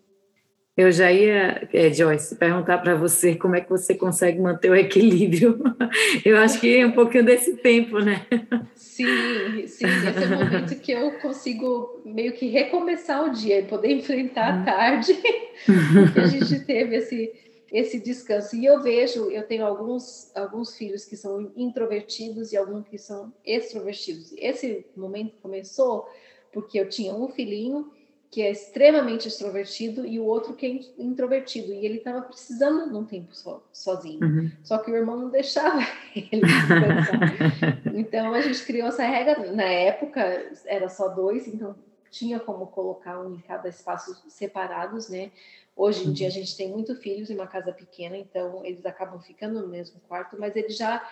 Eu 0.77 0.91
já 0.91 1.09
ia, 1.09 1.69
é, 1.71 1.93
Joyce, 1.93 2.35
perguntar 2.35 2.79
para 2.79 2.95
você 2.95 3.33
como 3.33 3.55
é 3.55 3.61
que 3.61 3.69
você 3.69 3.95
consegue 3.95 4.41
manter 4.41 4.69
o 4.69 4.75
equilíbrio. 4.75 5.57
Eu 6.25 6.37
acho 6.37 6.59
que 6.59 6.77
é 6.77 6.85
um 6.85 6.91
pouquinho 6.91 7.23
desse 7.23 7.55
tempo, 7.57 7.99
né? 7.99 8.27
Sim, 8.75 9.65
sim, 9.67 9.85
esse 9.85 9.85
é 9.85 10.35
o 10.35 10.37
momento 10.37 10.75
que 10.79 10.91
eu 10.91 11.11
consigo 11.19 12.01
meio 12.05 12.33
que 12.33 12.47
recomeçar 12.47 13.23
o 13.23 13.31
dia 13.31 13.59
e 13.59 13.65
poder 13.65 13.91
enfrentar 13.91 14.53
a 14.53 14.57
uhum. 14.57 14.65
tarde, 14.65 15.13
que 16.13 16.19
a 16.19 16.27
gente 16.27 16.65
teve 16.65 16.97
esse, 16.97 17.33
esse 17.71 17.99
descanso. 17.99 18.55
E 18.55 18.65
eu 18.65 18.81
vejo, 18.81 19.31
eu 19.31 19.43
tenho 19.43 19.65
alguns, 19.65 20.35
alguns 20.35 20.77
filhos 20.77 21.05
que 21.05 21.15
são 21.15 21.51
introvertidos 21.55 22.51
e 22.51 22.57
alguns 22.57 22.85
que 22.87 22.97
são 22.97 23.33
extrovertidos. 23.45 24.33
Esse 24.37 24.85
momento 24.95 25.35
começou 25.41 26.05
porque 26.55 26.79
eu 26.79 26.87
tinha 26.87 27.13
um 27.13 27.27
filhinho 27.27 27.91
que 28.31 28.41
é 28.41 28.49
extremamente 28.49 29.27
extrovertido 29.27 30.05
e 30.05 30.19
o 30.19 30.25
outro 30.25 30.53
que 30.53 30.65
é 30.65 31.01
introvertido. 31.01 31.73
E 31.73 31.85
ele 31.85 31.97
estava 31.97 32.21
precisando 32.21 32.89
de 32.89 32.95
um 32.95 33.03
tempo 33.03 33.35
so, 33.35 33.61
sozinho. 33.73 34.25
Uhum. 34.25 34.51
Só 34.63 34.77
que 34.77 34.89
o 34.89 34.95
irmão 34.95 35.19
não 35.19 35.29
deixava 35.29 35.81
ele 36.15 36.41
Então 37.93 38.33
a 38.33 38.39
gente 38.39 38.65
criou 38.65 38.87
essa 38.87 39.03
regra. 39.03 39.51
Na 39.51 39.65
época 39.65 40.21
era 40.65 40.87
só 40.87 41.09
dois, 41.09 41.45
então 41.45 41.75
tinha 42.09 42.39
como 42.39 42.67
colocar 42.67 43.19
um 43.19 43.35
em 43.35 43.39
cada 43.39 43.67
espaço 43.67 44.23
separados, 44.29 45.09
né? 45.09 45.31
Hoje 45.75 46.07
em 46.07 46.13
dia 46.13 46.27
a 46.27 46.29
uhum. 46.29 46.35
gente 46.35 46.55
tem 46.55 46.69
muito 46.69 46.95
filhos 46.95 47.29
em 47.29 47.35
uma 47.35 47.47
casa 47.47 47.73
pequena, 47.73 48.15
então 48.15 48.63
eles 48.63 48.85
acabam 48.85 49.19
ficando 49.19 49.61
no 49.61 49.67
mesmo 49.67 49.99
quarto, 50.07 50.37
mas 50.39 50.55
eles 50.55 50.77
já 50.77 51.05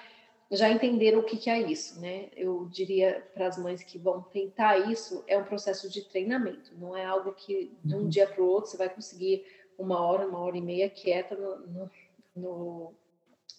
já 0.56 0.70
entenderam 0.70 1.20
o 1.20 1.24
que, 1.24 1.38
que 1.38 1.50
é 1.50 1.60
isso, 1.60 2.00
né? 2.00 2.30
Eu 2.36 2.68
diria 2.70 3.26
para 3.34 3.48
as 3.48 3.58
mães 3.58 3.84
que 3.84 3.98
vão 3.98 4.22
tentar 4.22 4.92
isso, 4.92 5.24
é 5.28 5.38
um 5.38 5.44
processo 5.44 5.89
de 5.89 6.02
treinamento, 6.02 6.72
não 6.78 6.96
é 6.96 7.06
algo 7.06 7.34
que 7.34 7.72
de 7.84 7.96
um 7.96 8.00
uhum. 8.00 8.10
dia 8.10 8.28
para 8.28 8.42
o 8.44 8.48
outro 8.48 8.70
você 8.70 8.78
vai 8.78 8.89
conseguir 8.89 9.46
uma 9.78 10.00
hora, 10.02 10.28
uma 10.28 10.39
hora 10.39 10.58
e 10.58 10.62
meia 10.62 10.89
quieta 10.89 11.36
no, 11.36 11.58
no, 11.68 11.92
no 12.36 12.94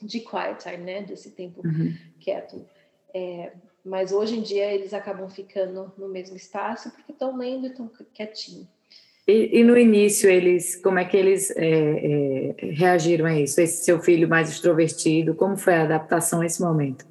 de 0.03 0.21
quiet 0.21 0.63
time, 0.63 0.85
né? 0.85 1.03
Desse 1.03 1.31
tempo 1.31 1.63
uhum. 1.67 1.97
quieto. 2.21 2.65
É, 3.13 3.53
mas 3.85 4.13
hoje 4.13 4.39
em 4.39 4.43
dia 4.43 4.73
eles 4.73 4.95
acabam 4.95 5.29
ficando 5.29 5.93
no 5.97 6.09
mesmo 6.09 6.37
espaço 6.37 6.91
porque 6.91 7.13
estão 7.13 7.37
lendo 7.37 7.67
e 7.67 7.71
estão 7.71 7.89
quietinho. 8.13 8.69
E, 9.27 9.61
e, 9.61 9.65
no 9.65 9.77
início 9.77 10.29
eles, 10.29 10.77
como 10.77 10.99
é 10.99 11.05
que 11.05 11.17
eles 11.17 11.51
é, 11.57 11.65
é, 11.67 12.55
reagiram 12.73 13.25
a 13.25 13.39
isso? 13.39 13.61
Esse 13.61 13.85
seu 13.85 13.99
filho 13.99 14.29
mais 14.29 14.51
extrovertido, 14.51 15.35
como 15.35 15.57
foi 15.57 15.75
a 15.75 15.85
adaptação 15.85 16.43
a 16.43 16.47
esse 16.47 16.61
momento? 16.61 17.07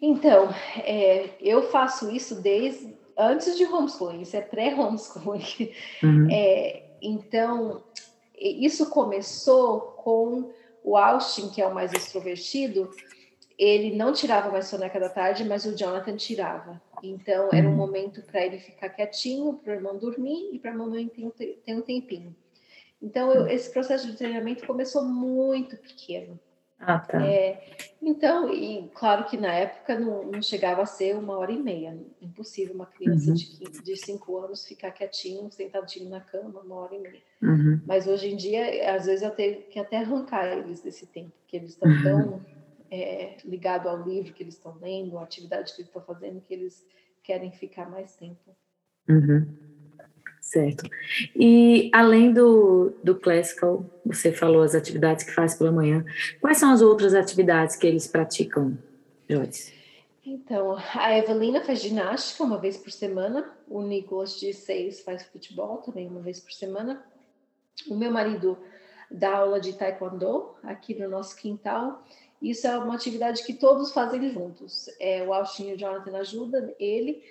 Então, 0.00 0.48
é, 0.84 1.30
eu 1.40 1.62
faço 1.70 2.08
isso 2.14 2.40
desde 2.40 2.96
antes 3.18 3.56
de 3.56 3.64
homeschooling, 3.64 4.22
isso 4.22 4.36
é 4.36 4.40
pré-homeschooling. 4.40 5.72
Uhum. 6.02 6.28
É, 6.30 6.82
então, 7.02 7.82
isso 8.36 8.88
começou 8.90 9.80
com 9.80 10.52
o 10.84 10.96
Austin, 10.96 11.50
que 11.50 11.60
é 11.60 11.66
o 11.66 11.74
mais 11.74 11.92
extrovertido, 11.92 12.88
ele 13.58 13.96
não 13.96 14.12
tirava 14.12 14.50
mais 14.50 14.66
soneca 14.66 15.00
da 15.00 15.08
tarde, 15.08 15.44
mas 15.44 15.64
o 15.64 15.76
Jonathan 15.76 16.16
tirava. 16.16 16.80
Então, 17.02 17.48
era 17.52 17.66
um 17.66 17.70
uhum. 17.70 17.76
momento 17.76 18.22
para 18.22 18.44
ele 18.44 18.58
ficar 18.58 18.88
quietinho, 18.90 19.54
para 19.54 19.72
o 19.72 19.76
irmão 19.76 19.98
dormir 19.98 20.50
e 20.52 20.58
para 20.58 20.72
a 20.72 20.74
mamãe 20.74 21.08
ter, 21.08 21.60
ter 21.64 21.74
um 21.74 21.82
tempinho. 21.82 22.34
Então, 23.00 23.32
eu, 23.32 23.46
esse 23.46 23.70
processo 23.72 24.06
de 24.06 24.16
treinamento 24.16 24.66
começou 24.66 25.04
muito 25.04 25.76
pequeno. 25.76 26.38
Ah, 26.80 27.00
tá. 27.00 27.26
É, 27.26 27.60
então, 28.00 28.52
e 28.54 28.88
claro 28.94 29.24
que 29.24 29.36
na 29.36 29.52
época 29.52 29.98
não, 29.98 30.24
não, 30.30 30.40
chegava 30.40 30.82
a 30.82 30.86
ser 30.86 31.16
uma 31.16 31.36
hora 31.36 31.50
e 31.50 31.58
meia. 31.58 31.98
Impossível 32.22 32.74
uma 32.74 32.86
criança 32.86 33.30
uhum. 33.30 33.34
de, 33.34 33.82
de 33.82 33.96
cinco 33.96 34.38
anos 34.38 34.64
ficar 34.64 34.92
quietinho, 34.92 35.50
sentadinho 35.50 36.08
na 36.08 36.20
cama, 36.20 36.60
uma 36.60 36.76
hora 36.76 36.94
e 36.94 37.00
meia. 37.00 37.22
Uhum. 37.42 37.80
Mas 37.84 38.06
hoje 38.06 38.28
em 38.28 38.36
dia, 38.36 38.94
às 38.94 39.06
vezes 39.06 39.22
eu 39.22 39.30
tenho 39.32 39.62
que 39.62 39.78
até 39.78 39.98
arrancar 39.98 40.46
eles 40.56 40.80
desse 40.80 41.06
tempo, 41.06 41.32
porque 41.40 41.56
eles 41.56 41.70
estão 41.70 41.90
uhum. 41.90 42.02
tão 42.02 42.57
é, 42.90 43.36
ligado 43.44 43.88
ao 43.88 44.02
livro 44.02 44.32
que 44.32 44.42
eles 44.42 44.54
estão 44.54 44.76
lendo, 44.80 45.18
à 45.18 45.22
atividade 45.22 45.72
que 45.72 45.80
eles 45.80 45.88
estão 45.88 46.02
fazendo, 46.02 46.40
que 46.40 46.54
eles 46.54 46.86
querem 47.22 47.52
ficar 47.52 47.90
mais 47.90 48.16
tempo. 48.16 48.56
Uhum. 49.08 49.46
Certo. 50.40 50.88
E 51.36 51.90
além 51.92 52.32
do, 52.32 52.94
do 53.04 53.14
Classical, 53.14 53.84
você 54.04 54.32
falou 54.32 54.62
as 54.62 54.74
atividades 54.74 55.24
que 55.24 55.32
faz 55.32 55.54
pela 55.54 55.70
manhã, 55.70 56.04
quais 56.40 56.56
são 56.56 56.70
as 56.70 56.80
outras 56.80 57.12
atividades 57.12 57.76
que 57.76 57.86
eles 57.86 58.06
praticam, 58.06 58.78
Joyce? 59.28 59.74
Então, 60.24 60.76
a 60.94 61.16
Evelina 61.18 61.62
faz 61.62 61.82
ginástica 61.82 62.44
uma 62.44 62.58
vez 62.58 62.78
por 62.78 62.90
semana, 62.90 63.50
o 63.66 63.82
Nicolas 63.82 64.40
de 64.40 64.52
seis 64.54 65.02
faz 65.02 65.22
futebol 65.24 65.78
também 65.78 66.06
uma 66.06 66.20
vez 66.20 66.40
por 66.40 66.52
semana, 66.52 67.04
o 67.88 67.94
meu 67.94 68.10
marido 68.10 68.58
dá 69.10 69.36
aula 69.36 69.60
de 69.60 69.72
taekwondo 69.74 70.54
aqui 70.62 70.94
no 70.98 71.08
nosso 71.08 71.36
quintal 71.36 72.04
isso 72.40 72.66
é 72.66 72.78
uma 72.78 72.94
atividade 72.94 73.44
que 73.44 73.54
todos 73.54 73.92
fazem 73.92 74.30
juntos. 74.30 74.88
É, 75.00 75.22
o 75.24 75.32
Austin 75.32 75.70
e 75.70 75.74
o 75.74 75.76
Jonathan 75.76 76.16
ajudam 76.18 76.74
ele, 76.78 77.22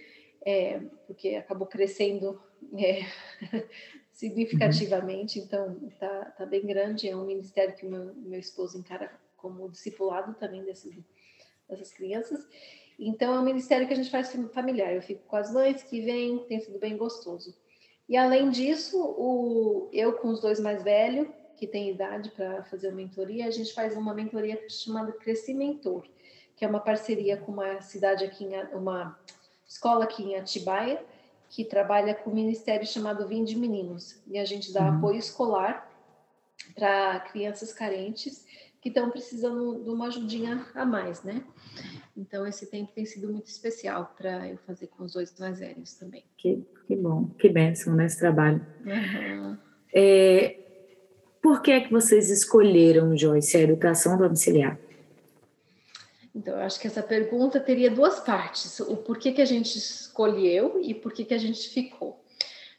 é, 0.46 0.80
porque 1.06 1.36
acabou 1.36 1.68
crescendo 1.68 2.42
é, 2.78 3.06
significativamente, 4.12 5.40
então 5.40 5.78
tá, 6.00 6.26
tá 6.38 6.46
bem 6.46 6.66
grande. 6.66 7.10
É 7.10 7.16
um 7.16 7.26
ministério 7.26 7.76
que 7.76 7.86
o 7.86 7.90
meu, 7.90 8.14
meu 8.16 8.40
esposo 8.40 8.78
encara 8.78 9.12
como 9.38 9.70
discipulado 9.70 10.34
também 10.34 10.64
desses, 10.64 10.94
dessas 11.70 11.92
crianças. 11.92 12.46
Então, 13.00 13.36
é 13.36 13.40
um 13.40 13.44
ministério 13.44 13.88
que 13.88 13.94
a 13.94 13.96
gente 13.96 14.10
faz 14.10 14.36
familiar. 14.52 14.94
Eu 14.94 15.02
fico 15.02 15.24
com 15.28 15.36
as 15.36 15.52
mães 15.54 15.84
que 15.84 16.02
vêm, 16.02 16.40
tem 16.48 16.60
sido 16.60 16.80
bem 16.80 16.98
gostoso. 16.98 17.56
E 18.10 18.18
além 18.18 18.50
disso, 18.50 18.98
o, 19.00 19.90
eu 19.92 20.14
com 20.14 20.30
os 20.30 20.42
dois 20.42 20.60
mais 20.60 20.82
velhos, 20.82 21.28
que 21.58 21.66
tem 21.68 21.90
idade 21.90 22.30
para 22.32 22.64
fazer 22.64 22.90
uma 22.90 22.98
mentoria, 22.98 23.48
a 23.48 23.52
gente 23.52 23.74
faz 23.74 23.98
uma 23.98 24.14
mentoria 24.14 24.62
chamada 24.70 25.12
Crescimentor, 25.12 26.04
que 26.56 26.64
é 26.64 26.68
uma 26.68 26.80
parceria 26.80 27.36
com 27.36 27.52
uma 27.52 27.82
cidade 27.82 28.24
aqui, 28.24 28.46
em, 28.46 28.76
uma 28.76 29.20
escola 29.68 30.06
aqui 30.06 30.24
em 30.24 30.36
Atibaia, 30.36 31.04
que 31.50 31.66
trabalha 31.66 32.14
com 32.14 32.30
um 32.30 32.36
ministério 32.36 32.86
chamado 32.86 33.28
Vinde 33.28 33.58
Meninos. 33.58 34.22
E 34.28 34.38
a 34.38 34.46
gente 34.46 34.72
dá 34.72 34.82
uhum. 34.82 34.98
apoio 34.98 35.18
escolar 35.18 35.90
para 36.76 37.20
crianças 37.22 37.74
carentes 37.74 38.46
que 38.82 38.90
estão 38.90 39.10
precisando 39.10 39.84
de 39.84 39.90
uma 39.90 40.08
ajudinha 40.08 40.66
a 40.76 40.86
mais, 40.86 41.24
né? 41.24 41.44
Então, 42.16 42.46
esse 42.46 42.68
tempo 42.68 42.92
tem 42.94 43.06
sido 43.06 43.32
muito 43.32 43.48
especial 43.48 44.14
para 44.18 44.48
eu 44.48 44.58
fazer 44.58 44.88
com 44.88 45.04
os 45.04 45.14
dois 45.14 45.34
mais 45.40 45.60
velhos 45.60 45.94
também. 45.94 46.24
Que, 46.38 46.64
que 46.86 46.96
bom, 46.96 47.28
que 47.40 47.50
bênção 47.50 47.96
nesse 47.96 48.20
trabalho. 48.20 48.66
Uhum. 48.86 49.58
É, 49.94 50.67
por 51.48 51.62
que 51.62 51.72
é 51.72 51.80
que 51.80 51.90
vocês 51.90 52.30
escolheram, 52.30 53.16
Joyce, 53.16 53.56
a 53.56 53.62
educação 53.62 54.18
domiciliar? 54.18 54.78
Então, 56.36 56.56
eu 56.56 56.60
acho 56.60 56.78
que 56.78 56.88
essa 56.88 57.02
pergunta 57.02 57.58
teria 57.58 57.90
duas 57.90 58.20
partes. 58.20 58.82
O 58.82 58.98
porquê 58.98 59.32
que 59.32 59.42
a 59.42 59.46
gente 59.46 59.78
escolheu 59.78 60.78
e 60.82 60.94
por 60.94 61.14
que 61.14 61.34
a 61.34 61.38
gente 61.38 61.70
ficou. 61.70 62.22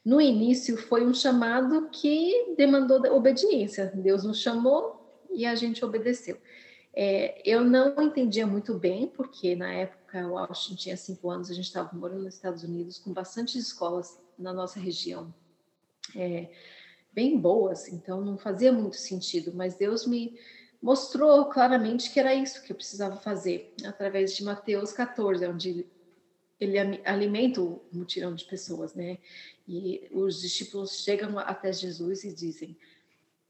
No 0.04 0.20
início, 0.20 0.76
foi 0.76 1.02
um 1.06 1.14
chamado 1.14 1.88
que 1.90 2.52
demandou 2.58 3.00
obediência. 3.16 3.90
Deus 3.94 4.22
nos 4.22 4.38
chamou 4.38 5.18
e 5.30 5.46
a 5.46 5.54
gente 5.54 5.82
obedeceu. 5.82 6.36
É, 6.92 7.40
eu 7.50 7.64
não 7.64 8.02
entendia 8.02 8.46
muito 8.46 8.74
bem, 8.74 9.06
porque 9.06 9.56
na 9.56 9.72
época 9.72 10.28
o 10.28 10.36
Austin 10.36 10.74
tinha 10.74 10.96
cinco 10.98 11.30
anos, 11.30 11.50
a 11.50 11.54
gente 11.54 11.68
estava 11.68 11.96
morando 11.96 12.24
nos 12.24 12.34
Estados 12.34 12.62
Unidos, 12.62 12.98
com 12.98 13.14
bastantes 13.14 13.54
escolas 13.54 14.20
na 14.38 14.52
nossa 14.52 14.78
região. 14.78 15.32
É, 16.14 16.50
bem 17.12 17.38
boas, 17.38 17.88
então 17.88 18.24
não 18.24 18.36
fazia 18.38 18.72
muito 18.72 18.96
sentido, 18.96 19.52
mas 19.54 19.74
Deus 19.74 20.06
me 20.06 20.38
mostrou 20.80 21.46
claramente 21.46 22.10
que 22.12 22.20
era 22.20 22.34
isso 22.34 22.62
que 22.62 22.72
eu 22.72 22.76
precisava 22.76 23.16
fazer, 23.16 23.74
através 23.84 24.36
de 24.36 24.44
Mateus 24.44 24.92
14, 24.92 25.46
onde 25.46 25.86
ele 26.60 26.78
alimenta 27.04 27.60
o 27.60 27.80
mutirão 27.92 28.34
de 28.34 28.44
pessoas, 28.44 28.94
né? 28.94 29.18
E 29.66 30.08
os 30.10 30.40
discípulos 30.40 31.02
chegam 31.02 31.38
até 31.38 31.72
Jesus 31.72 32.24
e 32.24 32.32
dizem: 32.32 32.76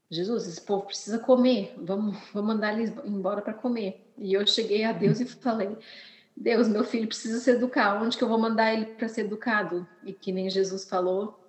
Jesus, 0.09 0.47
esse 0.47 0.61
povo 0.61 0.85
precisa 0.85 1.17
comer, 1.17 1.73
vamos, 1.77 2.17
vamos 2.33 2.55
mandar 2.55 2.73
eles 2.73 2.91
embora 3.05 3.41
para 3.41 3.53
comer. 3.53 4.11
E 4.17 4.33
eu 4.33 4.45
cheguei 4.45 4.83
a 4.83 4.91
Deus 4.91 5.19
e 5.19 5.25
falei: 5.25 5.77
Deus, 6.35 6.67
meu 6.67 6.83
filho 6.83 7.07
precisa 7.07 7.39
se 7.39 7.51
educar, 7.51 8.01
onde 8.01 8.17
que 8.17 8.23
eu 8.23 8.27
vou 8.27 8.39
mandar 8.39 8.73
ele 8.73 8.85
para 8.85 9.07
ser 9.07 9.21
educado? 9.21 9.87
E 10.03 10.13
que 10.13 10.31
nem 10.31 10.49
Jesus 10.49 10.85
falou 10.87 11.39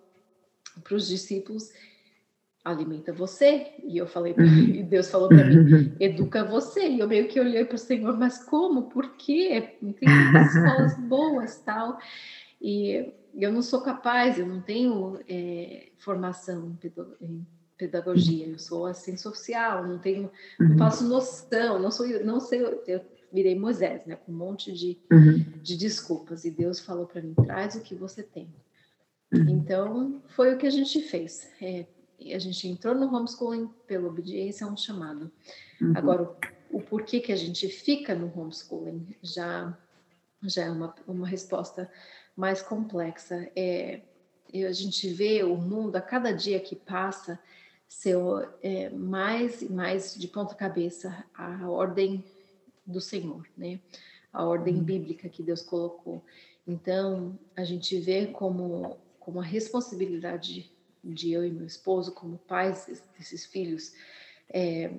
para 0.83 0.95
os 0.95 1.07
discípulos, 1.07 1.71
alimenta 2.65 3.13
você. 3.13 3.73
E 3.83 3.97
eu 3.97 4.07
falei, 4.07 4.35
uhum. 4.39 4.75
e 4.75 4.83
Deus 4.83 5.11
falou 5.11 5.29
para 5.29 5.45
mim, 5.45 5.95
educa 5.99 6.45
você. 6.45 6.89
E 6.89 7.01
eu 7.01 7.09
meio 7.09 7.29
que 7.29 7.41
olhei 7.41 7.65
para 7.65 7.75
o 7.75 7.79
Senhor, 7.79 8.17
mas 8.17 8.45
como? 8.45 8.85
Por 8.85 9.17
quê? 9.17 9.77
Tem 9.81 10.09
escolas 10.47 10.97
boas, 10.99 11.59
tal. 11.59 11.99
E 12.61 13.13
eu 13.35 13.53
não 13.53 13.63
sou 13.63 13.81
capaz, 13.81 14.39
eu 14.39 14.47
não 14.47 14.61
tenho 14.61 15.19
é, 15.29 15.89
formação 15.99 16.77
em 17.21 17.47
pedagogia, 17.79 18.47
eu 18.47 18.59
sou 18.59 18.87
assistente 18.87 19.21
social, 19.23 19.87
não 19.87 19.99
tenho, 19.99 20.31
não 20.59 20.73
uhum. 20.73 20.79
faço 20.79 21.09
noção, 21.09 21.79
não 21.79 21.91
sou, 21.91 22.07
não 22.23 22.39
sei, 22.39 22.63
eu 22.87 23.01
virei 23.33 23.59
Moisés, 23.59 24.05
né, 24.05 24.17
com 24.17 24.33
um 24.33 24.37
monte 24.37 24.73
de, 24.73 24.99
uhum. 25.11 25.45
de 25.63 25.77
desculpas. 25.77 26.45
E 26.45 26.51
Deus 26.51 26.81
falou 26.81 27.07
para 27.07 27.23
mim, 27.23 27.33
traz 27.35 27.77
o 27.77 27.81
que 27.81 27.95
você 27.95 28.23
tem. 28.23 28.53
Uhum. 29.33 29.49
Então, 29.49 30.23
foi 30.29 30.55
o 30.55 30.59
que 30.59 30.67
a 30.67 30.71
gente 30.71 31.01
fez. 31.01 31.49
É, 31.63 31.87
a 32.35 32.39
gente 32.39 32.69
entrou 32.69 32.95
no 32.95 33.15
homeschooling 33.15 33.69
pela 33.87 34.09
obediência 34.09 34.67
a 34.67 34.71
um 34.71 34.77
chamado. 34.77 35.31
Uhum. 35.81 35.93
Agora, 35.97 36.23
o, 36.71 36.79
o, 36.79 36.81
porquê 36.81 37.21
que 37.21 37.33
a 37.33 37.37
gente 37.37 37.69
fica 37.69 38.15
no 38.15 38.33
homeschooling 38.39 39.17
já, 39.23 39.77
já 40.43 40.65
é 40.65 40.71
uma, 40.71 40.95
uma 41.07 41.27
resposta 41.27 41.91
mais 42.37 42.63
complexa. 42.63 43.51
É, 43.57 44.03
a 44.53 44.73
gente 44.73 45.09
vê 45.09 45.43
o 45.43 45.57
mundo 45.57 45.97
a 45.97 46.01
cada 46.01 46.33
dia 46.33 46.61
que 46.61 46.77
passa 46.77 47.39
ser 47.89 48.17
é, 48.63 48.89
mais 48.91 49.63
e 49.63 49.73
mais 49.73 50.15
de 50.15 50.29
ponta 50.29 50.55
cabeça 50.55 51.25
a 51.35 51.69
ordem 51.69 52.25
do 52.87 53.01
Senhor, 53.01 53.47
né? 53.57 53.81
A 54.33 54.45
ordem 54.45 54.77
uhum. 54.77 54.85
bíblica 54.85 55.29
que 55.29 55.43
Deus 55.43 55.63
colocou. 55.63 56.25
Então, 56.67 57.37
a 57.57 57.65
gente 57.65 57.99
vê 57.99 58.27
como 58.27 58.97
como 59.21 59.39
a 59.39 59.45
responsabilidade 59.45 60.73
de 61.03 61.33
eu 61.33 61.45
e 61.45 61.51
meu 61.51 61.67
esposo, 61.67 62.13
como 62.13 62.39
pais 62.39 63.03
desses 63.17 63.47
filhos, 63.47 63.93
é, 64.49 64.93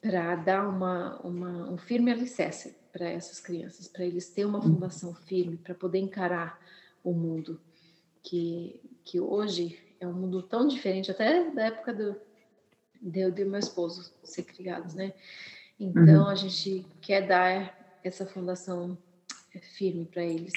para 0.00 0.36
dar 0.36 0.68
uma, 0.68 1.18
uma, 1.20 1.70
um 1.70 1.78
firme 1.78 2.12
alicerce 2.12 2.76
para 2.92 3.08
essas 3.08 3.40
crianças, 3.40 3.88
para 3.88 4.04
eles 4.04 4.28
terem 4.28 4.50
uma 4.50 4.62
fundação 4.62 5.14
firme, 5.14 5.56
para 5.56 5.74
poder 5.74 5.98
encarar 5.98 6.60
o 7.02 7.12
mundo 7.12 7.60
que, 8.22 8.80
que 9.04 9.20
hoje 9.20 9.78
é 10.00 10.06
um 10.06 10.12
mundo 10.12 10.42
tão 10.42 10.66
diferente, 10.66 11.10
até 11.10 11.50
da 11.50 11.66
época 11.66 11.92
do, 11.92 12.16
de 13.00 13.30
do 13.30 13.46
meu 13.46 13.58
esposo 13.58 14.12
ser 14.22 14.44
criados, 14.44 14.94
né? 14.94 15.12
Então 15.78 16.24
uhum. 16.24 16.28
a 16.28 16.34
gente 16.34 16.86
quer 17.00 17.26
dar 17.26 17.98
essa 18.02 18.26
fundação 18.26 18.96
firme 19.76 20.04
para 20.06 20.22
eles. 20.22 20.52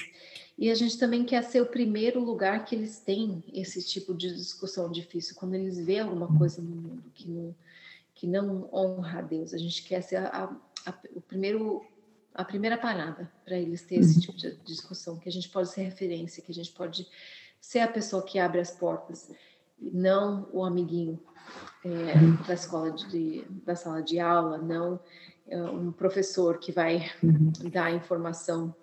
E 0.58 0.72
a 0.72 0.74
gente 0.74 0.98
também 0.98 1.24
quer 1.24 1.44
ser 1.44 1.60
o 1.60 1.66
primeiro 1.66 2.18
lugar 2.18 2.64
que 2.64 2.74
eles 2.74 2.98
têm 2.98 3.44
esse 3.52 3.80
tipo 3.80 4.12
de 4.12 4.34
discussão 4.34 4.90
difícil, 4.90 5.36
quando 5.36 5.54
eles 5.54 5.78
veem 5.78 6.00
alguma 6.00 6.26
coisa 6.36 6.60
no 6.60 6.74
mundo 6.74 7.04
que 7.14 7.30
não, 7.30 7.54
que 8.12 8.26
não 8.26 8.68
honra 8.72 9.20
a 9.20 9.22
Deus. 9.22 9.54
A 9.54 9.58
gente 9.58 9.84
quer 9.84 10.02
ser 10.02 10.16
a, 10.16 10.52
a, 10.84 10.94
o 11.14 11.20
primeiro, 11.20 11.86
a 12.34 12.44
primeira 12.44 12.76
parada 12.76 13.30
para 13.44 13.56
eles 13.56 13.82
ter 13.82 14.00
esse 14.00 14.20
tipo 14.20 14.36
de 14.36 14.56
discussão, 14.64 15.16
que 15.16 15.28
a 15.28 15.32
gente 15.32 15.48
pode 15.48 15.68
ser 15.68 15.82
referência, 15.82 16.42
que 16.42 16.50
a 16.50 16.54
gente 16.54 16.72
pode 16.72 17.06
ser 17.60 17.78
a 17.78 17.88
pessoa 17.88 18.24
que 18.24 18.40
abre 18.40 18.60
as 18.60 18.72
portas, 18.72 19.30
não 19.80 20.48
o 20.52 20.64
amiguinho 20.64 21.20
é, 21.84 22.46
da 22.48 22.54
escola 22.54 22.90
de, 22.90 23.44
da 23.64 23.76
sala 23.76 24.02
de 24.02 24.18
aula, 24.18 24.58
não 24.58 24.98
é, 25.46 25.62
um 25.62 25.92
professor 25.92 26.58
que 26.58 26.72
vai 26.72 27.08
uhum. 27.22 27.52
dar 27.70 27.94
informação 27.94 28.74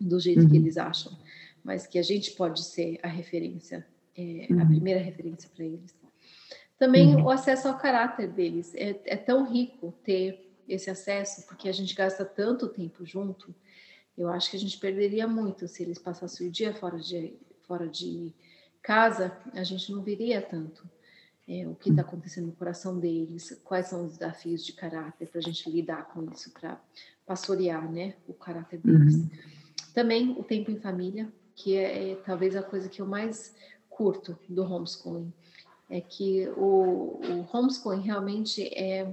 do 0.00 0.18
jeito 0.20 0.42
uhum. 0.42 0.48
que 0.48 0.56
eles 0.56 0.76
acham, 0.76 1.16
mas 1.64 1.86
que 1.86 1.98
a 1.98 2.02
gente 2.02 2.32
pode 2.32 2.64
ser 2.64 2.98
a 3.02 3.08
referência, 3.08 3.86
é, 4.16 4.46
uhum. 4.50 4.62
a 4.62 4.66
primeira 4.66 5.00
referência 5.00 5.50
para 5.54 5.64
eles. 5.64 5.94
Também 6.78 7.16
uhum. 7.16 7.24
o 7.24 7.30
acesso 7.30 7.66
ao 7.68 7.76
caráter 7.76 8.28
deles. 8.28 8.72
É, 8.74 9.00
é, 9.04 9.16
tão 9.16 9.50
rico 9.50 9.92
ter 10.04 10.48
esse 10.68 10.88
acesso, 10.88 11.46
porque 11.46 11.68
a 11.68 11.72
gente 11.72 11.94
gasta 11.94 12.24
tanto 12.24 12.68
tempo 12.68 13.04
junto. 13.04 13.54
Eu 14.16 14.28
acho 14.28 14.50
que 14.50 14.56
a 14.56 14.60
gente 14.60 14.78
perderia 14.78 15.26
muito 15.26 15.66
se 15.66 15.82
eles 15.82 15.98
passassem 15.98 16.48
o 16.48 16.50
dia 16.50 16.72
fora 16.72 16.98
de, 16.98 17.34
fora 17.66 17.88
de 17.88 18.32
casa, 18.82 19.36
a 19.54 19.64
gente 19.64 19.90
não 19.90 20.02
viria 20.02 20.40
tanto. 20.40 20.88
É, 21.48 21.66
o 21.66 21.74
que 21.74 21.88
está 21.88 22.02
acontecendo 22.02 22.48
no 22.48 22.52
coração 22.52 22.98
deles, 22.98 23.58
quais 23.64 23.86
são 23.86 24.04
os 24.04 24.18
desafios 24.18 24.64
de 24.64 24.74
caráter 24.74 25.26
para 25.28 25.38
a 25.38 25.42
gente 25.42 25.68
lidar 25.70 26.06
com 26.08 26.22
isso, 26.30 26.50
para 26.52 26.78
pastorear 27.26 27.90
né, 27.90 28.14
o 28.28 28.34
caráter 28.34 28.78
deles. 28.80 29.14
Uhum. 29.14 29.30
Também 29.98 30.30
o 30.38 30.44
tempo 30.44 30.70
em 30.70 30.78
família, 30.78 31.28
que 31.56 31.76
é, 31.76 32.12
é, 32.12 32.14
talvez 32.24 32.54
a 32.54 32.62
coisa 32.62 32.88
que 32.88 33.02
eu 33.02 33.06
mais 33.06 33.52
curto 33.88 34.38
do 34.48 34.62
homeschooling, 34.62 35.34
é 35.90 36.00
que 36.00 36.48
o, 36.50 37.18
o 37.20 37.48
homeschooling 37.52 38.02
realmente 38.02 38.62
é 38.78 39.12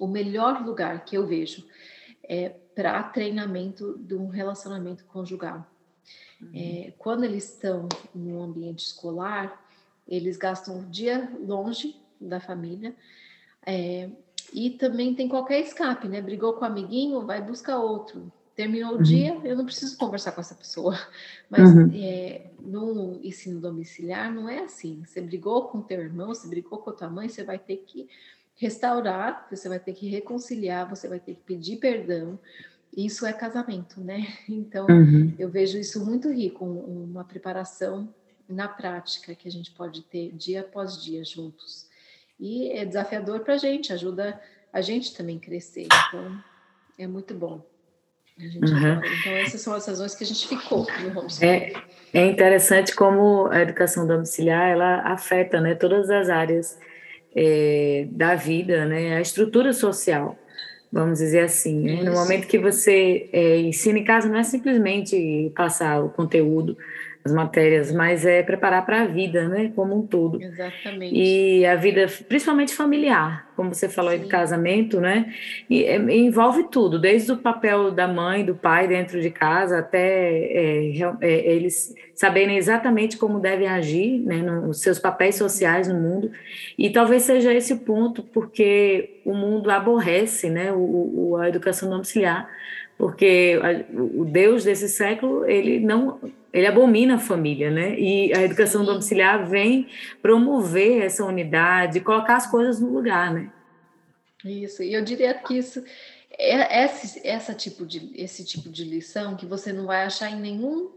o 0.00 0.08
melhor 0.08 0.60
lugar 0.66 1.04
que 1.04 1.16
eu 1.16 1.24
vejo 1.24 1.64
é, 2.28 2.48
para 2.74 3.00
treinamento 3.04 3.96
de 3.96 4.16
um 4.16 4.26
relacionamento 4.26 5.04
conjugal. 5.04 5.64
Uhum. 6.42 6.50
É, 6.52 6.92
quando 6.98 7.22
eles 7.22 7.52
estão 7.52 7.88
no 8.12 8.42
ambiente 8.42 8.80
escolar, 8.86 9.64
eles 10.08 10.36
gastam 10.36 10.80
o 10.80 10.86
dia 10.86 11.32
longe 11.38 11.94
da 12.20 12.40
família 12.40 12.92
é, 13.64 14.10
e 14.52 14.68
também 14.68 15.14
tem 15.14 15.28
qualquer 15.28 15.60
escape, 15.60 16.08
né? 16.08 16.20
Brigou 16.20 16.54
com 16.54 16.62
o 16.62 16.66
amiguinho, 16.66 17.24
vai 17.24 17.40
buscar 17.40 17.78
outro. 17.78 18.32
Terminou 18.56 18.92
o 18.92 18.96
uhum. 18.96 19.02
dia, 19.02 19.38
eu 19.44 19.54
não 19.54 19.66
preciso 19.66 19.98
conversar 19.98 20.32
com 20.32 20.40
essa 20.40 20.54
pessoa. 20.54 20.98
Mas 21.50 21.70
uhum. 21.74 21.90
é, 21.94 22.46
no 22.58 23.20
ensino 23.22 23.60
domiciliar 23.60 24.32
não 24.32 24.48
é 24.48 24.60
assim. 24.60 25.02
Você 25.04 25.20
brigou 25.20 25.68
com 25.68 25.82
teu 25.82 26.00
irmão, 26.00 26.28
você 26.28 26.48
brigou 26.48 26.78
com 26.78 26.88
a 26.88 26.92
tua 26.94 27.10
mãe, 27.10 27.28
você 27.28 27.44
vai 27.44 27.58
ter 27.58 27.84
que 27.86 28.08
restaurar, 28.56 29.46
você 29.50 29.68
vai 29.68 29.78
ter 29.78 29.92
que 29.92 30.08
reconciliar, 30.08 30.88
você 30.88 31.06
vai 31.06 31.20
ter 31.20 31.34
que 31.34 31.42
pedir 31.42 31.76
perdão. 31.76 32.38
Isso 32.96 33.26
é 33.26 33.32
casamento, 33.34 34.00
né? 34.00 34.26
Então, 34.48 34.86
uhum. 34.88 35.34
eu 35.38 35.50
vejo 35.50 35.76
isso 35.76 36.02
muito 36.02 36.32
rico, 36.32 36.64
uma 36.64 37.24
preparação 37.24 38.08
na 38.48 38.66
prática 38.66 39.34
que 39.34 39.46
a 39.46 39.50
gente 39.50 39.70
pode 39.72 40.00
ter 40.02 40.32
dia 40.32 40.62
após 40.62 41.02
dia 41.02 41.22
juntos. 41.22 41.86
E 42.40 42.70
é 42.70 42.86
desafiador 42.86 43.40
para 43.40 43.54
a 43.54 43.58
gente, 43.58 43.92
ajuda 43.92 44.40
a 44.72 44.80
gente 44.80 45.14
também 45.14 45.38
crescer. 45.38 45.88
Então, 46.08 46.42
é 46.98 47.06
muito 47.06 47.34
bom. 47.34 47.62
Uhum. 48.38 49.00
Então, 49.20 49.32
essas 49.32 49.60
são 49.62 49.72
as 49.72 49.86
razões 49.86 50.14
que 50.14 50.22
a 50.22 50.26
gente 50.26 50.46
ficou 50.46 50.86
no 51.02 51.20
homeschooling. 51.20 51.46
É, 51.46 51.72
é 52.12 52.26
interessante 52.26 52.94
como 52.94 53.46
a 53.46 53.62
educação 53.62 54.06
domiciliar, 54.06 54.70
ela 54.70 55.00
afeta 55.00 55.60
né, 55.60 55.74
todas 55.74 56.10
as 56.10 56.28
áreas 56.28 56.78
é, 57.34 58.06
da 58.10 58.34
vida, 58.34 58.84
né, 58.84 59.16
a 59.16 59.20
estrutura 59.20 59.72
social, 59.72 60.38
vamos 60.92 61.18
dizer 61.18 61.40
assim. 61.40 61.80
Né? 61.80 62.02
No 62.02 62.12
momento 62.12 62.46
que 62.46 62.58
você 62.58 63.28
é, 63.32 63.58
ensina 63.58 63.98
em 63.98 64.04
casa, 64.04 64.28
não 64.28 64.38
é 64.38 64.44
simplesmente 64.44 65.50
passar 65.56 66.02
o 66.02 66.10
conteúdo, 66.10 66.76
as 67.26 67.32
matérias, 67.32 67.92
mas 67.92 68.24
é 68.24 68.42
preparar 68.42 68.86
para 68.86 69.02
a 69.02 69.04
vida, 69.04 69.48
né, 69.48 69.72
como 69.74 69.98
um 69.98 70.06
todo. 70.06 70.40
Exatamente. 70.40 71.14
E 71.14 71.66
a 71.66 71.74
vida, 71.74 72.06
principalmente 72.28 72.72
familiar, 72.72 73.48
como 73.56 73.74
você 73.74 73.88
falou 73.88 74.12
Sim. 74.12 74.18
aí 74.18 74.22
do 74.22 74.28
casamento, 74.28 75.00
né, 75.00 75.34
e, 75.68 75.84
é, 75.84 75.96
envolve 75.96 76.64
tudo, 76.70 76.98
desde 76.98 77.32
o 77.32 77.36
papel 77.36 77.90
da 77.90 78.06
mãe, 78.06 78.44
do 78.44 78.54
pai 78.54 78.86
dentro 78.86 79.20
de 79.20 79.30
casa, 79.30 79.78
até 79.78 79.98
é, 79.98 80.92
é, 81.20 81.52
eles 81.52 81.92
saberem 82.14 82.56
exatamente 82.56 83.16
como 83.16 83.40
devem 83.40 83.66
agir, 83.66 84.20
né, 84.20 84.36
nos 84.36 84.80
seus 84.80 84.98
papéis 84.98 85.34
sociais 85.34 85.88
no 85.88 86.00
mundo. 86.00 86.30
E 86.78 86.90
talvez 86.90 87.24
seja 87.24 87.52
esse 87.52 87.72
o 87.72 87.78
ponto, 87.78 88.22
porque 88.22 89.20
o 89.24 89.34
mundo 89.34 89.68
aborrece, 89.70 90.48
né, 90.48 90.72
o, 90.72 90.78
o 91.32 91.36
a 91.36 91.48
educação 91.48 91.90
domiciliar, 91.90 92.48
porque 92.96 93.58
o 93.92 94.24
Deus 94.24 94.64
desse 94.64 94.88
século 94.88 95.44
ele 95.44 95.80
não 95.80 96.18
ele 96.56 96.66
abomina 96.66 97.16
a 97.16 97.18
família, 97.18 97.70
né? 97.70 98.00
E 98.00 98.32
a 98.32 98.42
educação 98.42 98.82
domiciliar 98.82 99.46
vem 99.46 99.88
promover 100.22 101.02
essa 101.02 101.22
unidade, 101.22 102.00
colocar 102.00 102.36
as 102.36 102.50
coisas 102.50 102.80
no 102.80 102.88
lugar, 102.88 103.30
né? 103.30 103.52
Isso. 104.42 104.82
E 104.82 104.94
eu 104.94 105.04
diria 105.04 105.34
que 105.34 105.58
isso 105.58 105.84
é 106.30 106.84
esse, 106.84 107.26
essa 107.26 107.52
tipo 107.52 107.84
de 107.84 108.10
esse 108.14 108.42
tipo 108.42 108.70
de 108.70 108.84
lição 108.84 109.36
que 109.36 109.44
você 109.44 109.70
não 109.70 109.84
vai 109.84 110.04
achar 110.04 110.30
em 110.30 110.40
nenhum 110.40 110.92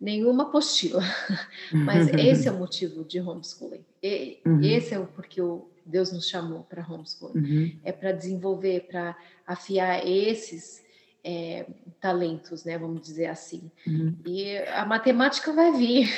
nenhuma 0.00 0.44
apostila. 0.44 1.02
Mas 1.70 2.08
esse 2.08 2.48
é 2.48 2.52
o 2.52 2.58
motivo 2.58 3.04
de 3.04 3.20
homeschooling. 3.20 3.84
E, 4.02 4.38
uhum. 4.46 4.62
Esse 4.62 4.94
é 4.94 4.98
o 4.98 5.06
porque 5.06 5.40
o 5.40 5.68
Deus 5.84 6.12
nos 6.12 6.28
chamou 6.28 6.62
para 6.62 6.82
homeschooling. 6.82 7.40
Uhum. 7.40 7.78
É 7.84 7.92
para 7.92 8.12
desenvolver, 8.12 8.86
para 8.90 9.14
afiar 9.46 10.06
esses 10.06 10.82
é, 11.24 11.64
talentos, 12.00 12.64
né? 12.64 12.76
Vamos 12.76 13.00
dizer 13.00 13.26
assim. 13.26 13.70
Uhum. 13.86 14.14
E 14.26 14.58
a 14.74 14.84
matemática 14.84 15.52
vai 15.52 15.72
vir. 15.72 16.10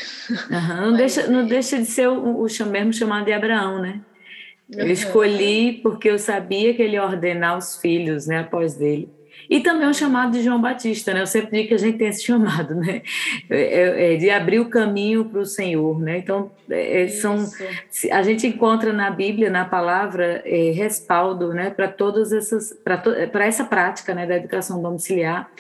Uhum. 0.51 0.81
Não, 0.91 0.97
deixa, 0.97 1.27
não 1.29 1.47
deixa 1.47 1.79
de 1.79 1.87
ser 1.87 2.09
o, 2.09 2.45
o 2.45 2.67
mesmo 2.67 2.93
chamado 2.93 3.25
de 3.25 3.33
Abraão, 3.33 3.81
né? 3.81 4.01
Eu 4.69 4.91
escolhi 4.91 5.75
porque 5.75 6.11
eu 6.11 6.19
sabia 6.19 6.75
que 6.75 6.83
ele 6.83 6.95
ia 6.95 7.05
ordenar 7.05 7.57
os 7.57 7.77
filhos, 7.77 8.27
né, 8.27 8.41
após 8.41 8.75
dele. 8.75 9.09
E 9.49 9.61
também 9.61 9.89
o 9.89 9.95
chamado 9.95 10.33
de 10.33 10.43
João 10.43 10.61
Batista, 10.61 11.15
né? 11.15 11.23
Eu 11.23 11.27
sempre 11.27 11.51
digo 11.51 11.69
que 11.69 11.75
a 11.75 11.79
gente 11.79 11.99
tem 11.99 12.09
esse 12.09 12.25
chamado, 12.25 12.75
né? 12.75 13.03
É, 13.49 13.61
é, 13.61 14.15
é 14.15 14.17
de 14.17 14.31
abrir 14.31 14.61
o 14.61 14.69
caminho 14.69 15.25
para 15.25 15.41
o 15.41 15.47
Senhor, 15.47 16.01
né? 16.01 16.19
Então, 16.19 16.51
é, 16.69 17.03
é 17.03 17.09
são, 17.09 17.37
a 18.13 18.23
gente 18.23 18.47
encontra 18.47 18.93
na 18.93 19.11
Bíblia, 19.11 19.51
na 19.51 19.65
palavra, 19.65 20.43
é, 20.45 20.71
respaldo, 20.73 21.53
né? 21.53 21.71
Para 21.71 21.89
todas 21.89 22.33
essas, 22.33 22.73
para 23.33 23.47
essa 23.47 23.65
prática, 23.65 24.15
né? 24.15 24.27
Da 24.27 24.37
educação 24.37 24.83
domiciliar. 24.83 25.51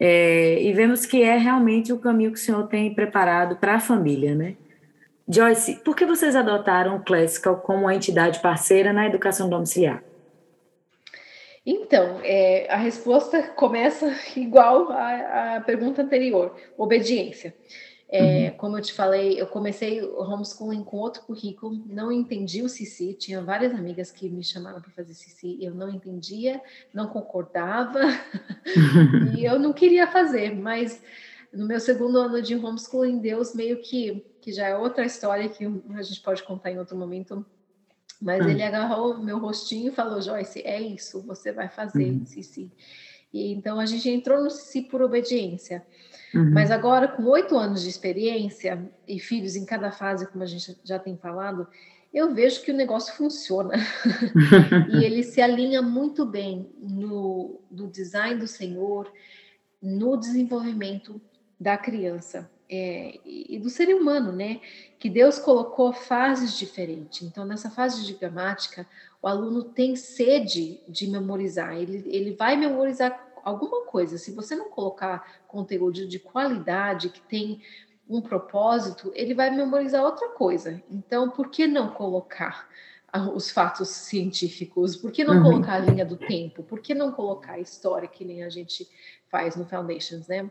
e 0.00 0.72
vemos 0.74 1.06
que 1.06 1.22
é 1.22 1.36
realmente 1.36 1.92
o 1.92 1.98
caminho 1.98 2.32
que 2.32 2.38
o 2.38 2.42
Senhor 2.42 2.66
tem 2.68 2.94
preparado 2.94 3.56
para 3.56 3.74
a 3.74 3.80
família, 3.80 4.34
né? 4.34 4.54
Joyce, 5.26 5.80
por 5.82 5.96
que 5.96 6.04
vocês 6.04 6.36
adotaram 6.36 6.96
o 6.96 7.00
Classical 7.00 7.56
como 7.56 7.88
a 7.88 7.94
entidade 7.94 8.40
parceira 8.40 8.92
na 8.92 9.06
educação 9.06 9.48
domiciliar? 9.48 10.02
Então, 11.66 12.20
é, 12.22 12.66
a 12.70 12.76
resposta 12.76 13.42
começa 13.56 14.14
igual 14.36 14.90
à, 14.92 15.56
à 15.56 15.60
pergunta 15.60 16.02
anterior: 16.02 16.54
obediência. 16.76 17.54
É, 18.06 18.50
uhum. 18.50 18.56
Como 18.58 18.78
eu 18.78 18.82
te 18.82 18.92
falei, 18.92 19.40
eu 19.40 19.46
comecei 19.46 20.00
o 20.00 20.20
homeschooling 20.20 20.84
com 20.84 20.98
outro 20.98 21.22
currículo, 21.22 21.82
não 21.86 22.12
entendi 22.12 22.62
o 22.62 22.68
CC, 22.68 23.14
tinha 23.14 23.42
várias 23.42 23.74
amigas 23.74 24.12
que 24.12 24.28
me 24.28 24.44
chamaram 24.44 24.80
para 24.80 24.90
fazer 24.90 25.14
CC, 25.14 25.58
eu 25.60 25.74
não 25.74 25.88
entendia, 25.88 26.60
não 26.92 27.08
concordava, 27.08 28.00
e 29.36 29.44
eu 29.44 29.58
não 29.58 29.72
queria 29.72 30.06
fazer, 30.06 30.54
mas 30.54 31.02
no 31.52 31.66
meu 31.66 31.80
segundo 31.80 32.18
ano 32.18 32.42
de 32.42 32.54
homeschooling, 32.54 33.18
Deus 33.18 33.54
meio 33.54 33.80
que, 33.80 34.24
que 34.40 34.52
já 34.52 34.68
é 34.68 34.76
outra 34.76 35.04
história 35.04 35.48
que 35.48 35.64
a 35.64 36.02
gente 36.02 36.20
pode 36.20 36.42
contar 36.42 36.70
em 36.70 36.78
outro 36.78 36.96
momento, 36.96 37.44
mas 38.24 38.44
hum. 38.44 38.48
ele 38.48 38.62
agarrou 38.62 39.18
meu 39.18 39.38
rostinho 39.38 39.92
e 39.92 39.94
falou: 39.94 40.22
Joyce, 40.22 40.62
é 40.64 40.80
isso, 40.80 41.20
você 41.22 41.52
vai 41.52 41.68
fazer, 41.68 42.10
uhum. 42.10 42.24
Cici. 42.24 42.72
E, 43.30 43.52
então 43.52 43.78
a 43.78 43.84
gente 43.84 44.08
entrou 44.08 44.42
no 44.42 44.50
si 44.50 44.80
por 44.80 45.02
obediência. 45.02 45.84
Uhum. 46.34 46.50
Mas 46.50 46.70
agora, 46.70 47.06
com 47.06 47.22
oito 47.24 47.54
anos 47.56 47.82
de 47.82 47.90
experiência 47.90 48.90
e 49.06 49.20
filhos 49.20 49.56
em 49.56 49.66
cada 49.66 49.92
fase, 49.92 50.26
como 50.26 50.42
a 50.42 50.46
gente 50.46 50.74
já 50.82 50.98
tem 50.98 51.18
falado, 51.18 51.68
eu 52.14 52.32
vejo 52.32 52.62
que 52.62 52.72
o 52.72 52.76
negócio 52.76 53.14
funciona 53.14 53.74
e 54.90 55.04
ele 55.04 55.22
se 55.22 55.42
alinha 55.42 55.82
muito 55.82 56.24
bem 56.24 56.72
no, 56.80 57.60
no 57.70 57.88
design 57.88 58.40
do 58.40 58.48
Senhor, 58.48 59.12
no 59.82 60.16
desenvolvimento 60.16 61.20
da 61.60 61.76
criança 61.76 62.50
é, 62.68 63.18
e 63.24 63.58
do 63.58 63.68
ser 63.68 63.94
humano, 63.94 64.32
né? 64.32 64.60
Que 64.98 65.10
Deus 65.10 65.38
colocou 65.38 65.92
fases 65.92 66.56
diferentes. 66.56 67.22
Então, 67.22 67.44
nessa 67.44 67.70
fase 67.70 68.04
de 68.04 68.14
gramática, 68.14 68.86
o 69.20 69.28
aluno 69.28 69.64
tem 69.64 69.96
sede 69.96 70.80
de 70.88 71.06
memorizar, 71.06 71.76
ele, 71.76 72.02
ele 72.06 72.32
vai 72.32 72.56
memorizar 72.56 73.32
alguma 73.44 73.84
coisa. 73.84 74.18
Se 74.18 74.32
você 74.32 74.56
não 74.56 74.70
colocar 74.70 75.42
conteúdo 75.46 76.06
de 76.06 76.18
qualidade 76.18 77.10
que 77.10 77.20
tem 77.20 77.60
um 78.08 78.20
propósito, 78.20 79.12
ele 79.14 79.34
vai 79.34 79.50
memorizar 79.50 80.02
outra 80.04 80.30
coisa. 80.30 80.82
Então, 80.90 81.30
por 81.30 81.48
que 81.48 81.66
não 81.66 81.88
colocar 81.88 82.68
os 83.34 83.50
fatos 83.50 83.88
científicos? 83.88 84.96
Por 84.96 85.12
que 85.12 85.24
não 85.24 85.36
uhum. 85.36 85.42
colocar 85.42 85.74
a 85.74 85.78
linha 85.78 86.04
do 86.04 86.16
tempo? 86.16 86.62
Por 86.62 86.80
que 86.80 86.94
não 86.94 87.12
colocar 87.12 87.52
a 87.52 87.60
história 87.60 88.08
que 88.08 88.24
nem 88.24 88.42
a 88.42 88.48
gente 88.48 88.88
faz 89.28 89.56
no 89.56 89.64
Foundations, 89.64 90.26
né? 90.26 90.50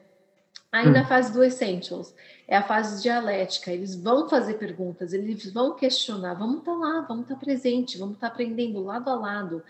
Aí 0.74 0.90
na 0.90 1.06
fase 1.06 1.32
do 1.32 1.44
Essentials, 1.44 2.16
é 2.48 2.58
a 2.58 2.64
fase 2.64 3.04
dialética, 3.04 3.72
eles 3.72 3.96
vão 3.96 4.28
fazer 4.28 4.56
perguntas, 4.56 5.14
eles 5.14 5.54
vão 5.54 5.76
questionar, 5.76 6.34
vamos 6.34 6.62
estar 6.62 6.72
tá 6.72 6.78
lá, 6.78 7.02
vamos 7.02 7.26
estar 7.26 7.36
tá 7.36 7.40
presente, 7.40 8.00
vamos 8.00 8.16
estar 8.16 8.28
tá 8.28 8.34
aprendendo 8.34 8.84
lado 8.84 9.08
a 9.08 9.14
lado, 9.14 9.64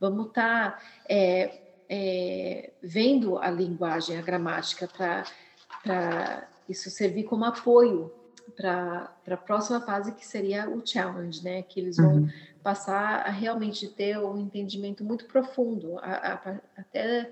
vamos 0.00 0.28
estar 0.28 0.78
tá, 0.78 0.82
é, 1.06 1.60
é, 1.90 2.70
vendo 2.82 3.36
a 3.36 3.50
linguagem, 3.50 4.16
a 4.16 4.22
gramática, 4.22 4.88
para 4.88 6.48
isso 6.66 6.88
servir 6.88 7.24
como 7.24 7.44
apoio 7.44 8.10
para 8.56 9.12
a 9.28 9.36
próxima 9.36 9.82
fase, 9.82 10.12
que 10.12 10.26
seria 10.26 10.70
o 10.70 10.80
challenge, 10.86 11.44
né? 11.44 11.60
Que 11.62 11.80
eles 11.80 11.98
vão 11.98 12.14
uhum. 12.14 12.28
passar 12.62 13.26
a 13.26 13.30
realmente 13.30 13.88
ter 13.88 14.18
um 14.18 14.38
entendimento 14.38 15.04
muito 15.04 15.26
profundo, 15.26 15.98
a, 15.98 16.32
a, 16.32 16.80
até 16.80 17.30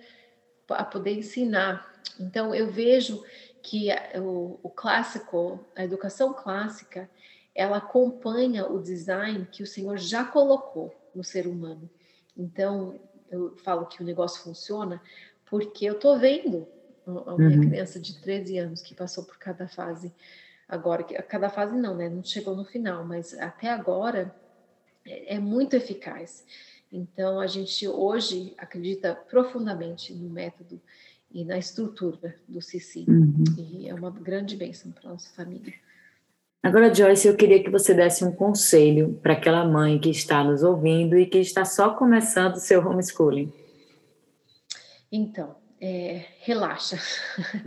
a 0.71 0.85
poder 0.85 1.19
ensinar. 1.19 1.93
Então, 2.19 2.55
eu 2.55 2.71
vejo 2.71 3.23
que 3.63 3.89
o, 4.17 4.59
o 4.63 4.71
clássico, 4.71 5.65
a 5.75 5.85
educação 5.85 6.33
clássica, 6.33 7.09
ela 7.55 7.79
acompanha 7.79 8.67
o 8.67 8.83
design 8.83 9.47
que 9.51 9.63
o 9.63 9.67
Senhor 9.67 9.97
já 9.97 10.25
colocou 10.25 10.95
no 11.15 11.23
ser 11.23 11.47
humano. 11.47 11.89
Então, 12.37 13.01
eu 13.31 13.57
falo 13.57 13.87
que 13.87 14.03
o 14.03 14.05
negócio 14.05 14.43
funciona 14.43 15.01
porque 15.47 15.85
eu 15.85 15.95
estou 15.95 16.19
vendo 16.19 16.67
a 17.07 17.37
minha 17.37 17.59
uhum. 17.59 17.69
criança 17.69 18.01
de 18.01 18.21
13 18.21 18.59
anos 18.59 18.83
que 18.83 18.95
passou 18.95 19.25
por 19.25 19.39
cada 19.39 19.69
fase. 19.69 20.13
Agora, 20.69 21.05
cada 21.05 21.49
fase 21.49 21.77
não, 21.77 21.95
né? 21.95 22.09
Não 22.09 22.25
chegou 22.25 22.57
no 22.57 22.65
final, 22.65 23.05
mas 23.05 23.35
até 23.39 23.71
agora 23.71 24.35
é, 25.07 25.37
é 25.37 25.39
muito 25.39 25.75
eficaz. 25.75 26.45
Então, 26.97 27.41
a 27.41 27.49
gente 27.49 27.89
hoje 27.89 28.55
acredita 28.57 29.17
profundamente 29.29 30.15
no 30.15 30.31
método 30.31 30.81
e 31.29 31.45
na 31.45 31.59
estrutura 31.59 32.37
do 32.47 32.63
CC. 32.63 33.05
Uhum. 33.09 33.43
E 33.59 33.89
é 33.89 33.95
uma 33.95 34.13
grande 34.13 34.55
bênção 34.55 34.93
para 34.93 35.11
a 35.11 35.13
nossa 35.15 35.29
família. 35.35 35.75
Agora, 36.63 36.95
Joyce, 36.95 37.27
eu 37.27 37.35
queria 37.35 37.61
que 37.65 37.69
você 37.69 37.93
desse 37.93 38.25
um 38.25 38.31
conselho 38.31 39.19
para 39.21 39.33
aquela 39.33 39.65
mãe 39.65 39.99
que 39.99 40.09
está 40.09 40.45
nos 40.45 40.63
ouvindo 40.63 41.19
e 41.19 41.27
que 41.27 41.39
está 41.39 41.65
só 41.65 41.95
começando 41.95 42.55
o 42.55 42.61
seu 42.61 42.81
homeschooling. 42.87 43.53
Então, 45.11 45.57
é, 45.81 46.27
relaxa, 46.39 46.97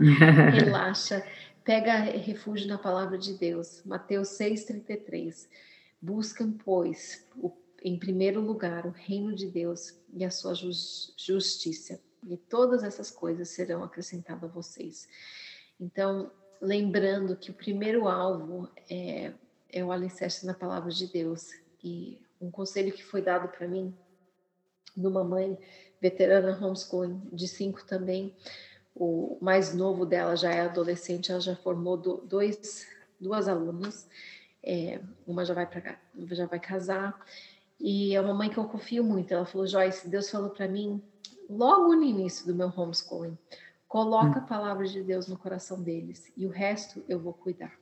relaxa, 0.54 1.22
pega 1.62 1.96
refúgio 1.96 2.66
na 2.66 2.78
palavra 2.78 3.18
de 3.18 3.34
Deus. 3.34 3.82
Mateus 3.84 4.28
6,33. 4.38 5.46
Buscam, 6.00 6.54
pois, 6.64 7.26
o, 7.36 7.52
em 7.82 7.98
primeiro 7.98 8.40
lugar 8.40 8.86
o 8.86 8.90
reino 8.90 9.34
de 9.34 9.46
Deus 9.46 9.94
e 10.12 10.24
a 10.24 10.30
sua 10.30 10.54
justiça, 10.54 12.00
e 12.26 12.36
todas 12.36 12.82
essas 12.82 13.10
coisas 13.10 13.48
serão 13.48 13.82
acrescentadas 13.82 14.50
a 14.50 14.52
vocês. 14.52 15.08
Então, 15.80 16.30
lembrando 16.60 17.36
que 17.36 17.50
o 17.50 17.54
primeiro 17.54 18.08
alvo 18.08 18.68
é, 18.90 19.32
é 19.70 19.84
o 19.84 19.92
alicerce 19.92 20.44
na 20.44 20.54
palavra 20.54 20.90
de 20.90 21.06
Deus. 21.06 21.50
E 21.82 22.20
um 22.40 22.50
conselho 22.50 22.92
que 22.92 23.04
foi 23.04 23.22
dado 23.22 23.48
para 23.48 23.68
mim, 23.68 23.94
de 24.96 25.06
uma 25.06 25.22
mãe 25.22 25.56
veterana 26.00 26.58
homeschooling, 26.60 27.20
de 27.32 27.46
cinco 27.46 27.84
também. 27.86 28.34
O 28.94 29.38
mais 29.40 29.72
novo 29.72 30.04
dela 30.04 30.34
já 30.34 30.52
é 30.52 30.62
adolescente, 30.62 31.30
ela 31.30 31.40
já 31.40 31.54
formou 31.54 31.96
dois, 31.96 32.86
duas 33.20 33.46
alunas. 33.46 34.08
É, 34.60 35.00
uma 35.24 35.44
já 35.44 35.54
vai 35.54 35.66
para 35.66 36.00
já 36.30 36.46
vai 36.46 36.58
casar 36.58 37.24
e 37.80 38.14
é 38.14 38.20
uma 38.20 38.34
mãe 38.34 38.50
que 38.50 38.58
eu 38.58 38.64
confio 38.64 39.04
muito. 39.04 39.32
Ela 39.32 39.46
falou, 39.46 39.66
Joyce, 39.66 40.08
Deus 40.08 40.30
falou 40.30 40.50
para 40.50 40.68
mim 40.68 41.02
logo 41.48 41.94
no 41.94 42.02
início 42.02 42.46
do 42.46 42.54
meu 42.54 42.72
homeschooling, 42.74 43.38
coloca 43.86 44.38
hum. 44.38 44.42
a 44.42 44.46
palavra 44.46 44.86
de 44.86 45.02
Deus 45.02 45.26
no 45.28 45.38
coração 45.38 45.82
deles 45.82 46.30
e 46.36 46.46
o 46.46 46.50
resto 46.50 47.02
eu 47.08 47.18
vou 47.18 47.32
cuidar. 47.32 47.72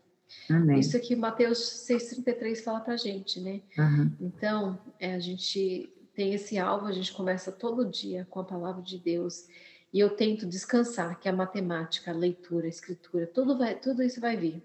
Amém. 0.51 0.79
Isso 0.81 0.97
aqui 0.97 1.15
Mateus 1.15 1.59
6,33 1.89 2.63
fala 2.63 2.81
para 2.81 2.97
gente, 2.97 3.41
né? 3.41 3.61
Uhum. 3.79 4.13
Então, 4.21 4.79
é, 4.99 5.15
a 5.15 5.21
gente 5.21 5.93
tem 6.15 6.35
esse 6.35 6.59
alvo, 6.59 6.87
a 6.87 6.93
gente 6.93 7.13
começa 7.13 7.53
todo 7.53 7.89
dia 7.89 8.27
com 8.31 8.41
a 8.41 8.45
palavra 8.45 8.83
de 8.83 8.99
Deus 8.99 9.47
e 9.93 10.01
eu 10.01 10.11
tento 10.11 10.47
descansar, 10.47 11.19
que 11.21 11.29
a 11.29 11.33
matemática, 11.33 12.11
a 12.11 12.15
leitura, 12.15 12.67
a 12.67 12.69
escritura, 12.69 13.27
tudo, 13.27 13.57
vai, 13.57 13.75
tudo 13.77 14.03
isso 14.03 14.21
vai 14.21 14.37
vir. 14.37 14.63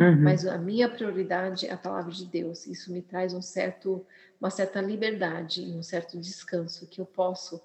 Uhum. 0.00 0.22
Mas 0.22 0.46
a 0.46 0.58
minha 0.58 0.88
prioridade 0.88 1.66
é 1.66 1.72
a 1.72 1.76
palavra 1.76 2.12
de 2.12 2.24
Deus. 2.24 2.66
Isso 2.66 2.92
me 2.92 3.02
traz 3.02 3.34
um 3.34 3.42
certo, 3.42 4.04
uma 4.40 4.50
certa 4.50 4.80
liberdade, 4.80 5.62
um 5.62 5.82
certo 5.82 6.18
descanso 6.18 6.86
que 6.86 7.00
eu 7.00 7.06
posso 7.06 7.60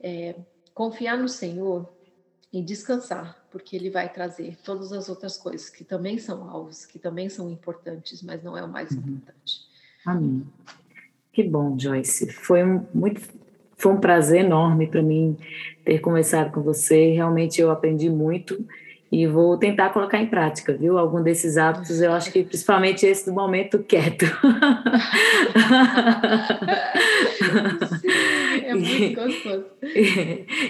é, 0.00 0.34
confiar 0.74 1.18
no 1.18 1.28
Senhor 1.28 1.88
e 2.52 2.62
descansar, 2.62 3.46
porque 3.50 3.76
Ele 3.76 3.90
vai 3.90 4.10
trazer 4.10 4.56
todas 4.64 4.92
as 4.92 5.08
outras 5.08 5.36
coisas 5.36 5.68
que 5.68 5.84
também 5.84 6.18
são 6.18 6.48
alvos, 6.48 6.86
que 6.86 6.98
também 6.98 7.28
são 7.28 7.50
importantes, 7.50 8.22
mas 8.22 8.42
não 8.42 8.56
é 8.56 8.62
o 8.62 8.68
mais 8.68 8.90
uhum. 8.90 8.98
importante. 8.98 9.60
Amém. 10.04 10.46
Que 11.32 11.42
bom, 11.42 11.78
Joyce. 11.78 12.32
Foi 12.32 12.64
um, 12.64 12.86
muito, 12.94 13.20
foi 13.76 13.92
um 13.92 14.00
prazer 14.00 14.44
enorme 14.44 14.86
para 14.86 15.02
mim 15.02 15.36
ter 15.84 15.98
conversado 15.98 16.50
com 16.50 16.62
você. 16.62 17.12
Realmente 17.12 17.60
eu 17.60 17.70
aprendi 17.70 18.08
muito 18.08 18.66
e 19.10 19.26
vou 19.26 19.56
tentar 19.56 19.90
colocar 19.90 20.18
em 20.18 20.26
prática, 20.26 20.72
viu? 20.72 20.98
Algum 20.98 21.22
desses 21.22 21.56
hábitos, 21.56 22.00
eu 22.00 22.12
acho 22.12 22.32
que 22.32 22.42
principalmente 22.42 23.06
esse 23.06 23.26
do 23.26 23.32
momento 23.32 23.78
quieto. 23.78 24.26
É 28.64 28.74
muito 28.74 29.14
gostoso. 29.14 29.64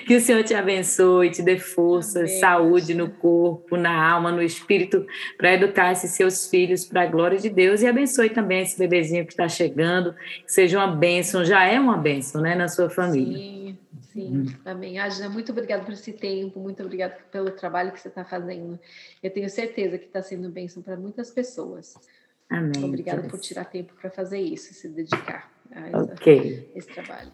Que 0.07 0.17
o 0.17 0.21
Senhor 0.21 0.45
te 0.45 0.55
abençoe, 0.55 1.31
te 1.31 1.43
dê 1.43 1.59
força, 1.59 2.21
Amém. 2.21 2.39
saúde 2.39 2.95
no 2.95 3.09
corpo, 3.09 3.77
na 3.77 4.11
alma, 4.11 4.31
no 4.31 4.43
espírito, 4.43 5.07
para 5.39 5.55
educar 5.55 5.93
esses 5.93 6.11
seus 6.11 6.49
filhos 6.49 6.85
para 6.85 7.03
a 7.03 7.07
glória 7.07 7.39
de 7.39 7.49
Deus 7.49 7.81
e 7.81 7.87
abençoe 7.87 8.29
também 8.31 8.63
esse 8.63 8.79
bebezinho 8.79 9.25
que 9.25 9.33
está 9.33 9.49
chegando, 9.49 10.15
que 10.45 10.53
seja 10.53 10.79
uma 10.79 10.89
bênção, 10.89 11.45
já 11.45 11.65
é 11.65 11.81
uma 11.81 11.97
bênção, 11.97 12.43
né, 12.43 12.55
na 12.55 12.69
sua 12.69 12.91
família. 12.91 13.39
Sim. 13.39 13.66
Sim, 14.17 14.39
uhum. 14.39 14.47
amém. 14.65 14.99
Agina, 14.99 15.29
muito 15.29 15.53
obrigada 15.53 15.85
por 15.85 15.93
esse 15.93 16.11
tempo, 16.11 16.59
muito 16.59 16.83
obrigada 16.83 17.19
pelo 17.31 17.51
trabalho 17.51 17.93
que 17.93 18.01
você 18.01 18.09
está 18.09 18.25
fazendo. 18.25 18.81
Eu 19.23 19.31
tenho 19.31 19.51
certeza 19.51 19.99
que 19.99 20.07
está 20.07 20.23
sendo 20.23 20.49
bênção 20.49 20.83
para 20.83 20.97
muitas 20.97 21.31
pessoas. 21.31 21.95
Amém. 22.49 22.83
Obrigada 22.83 23.29
por 23.29 23.39
tirar 23.39 23.67
tempo 23.67 23.93
para 24.01 24.11
fazer 24.11 24.41
isso, 24.41 24.73
se 24.73 24.89
dedicar 24.89 25.53
a 25.71 25.89
essa, 25.89 26.15
okay. 26.15 26.73
esse 26.75 26.89
trabalho. 26.89 27.31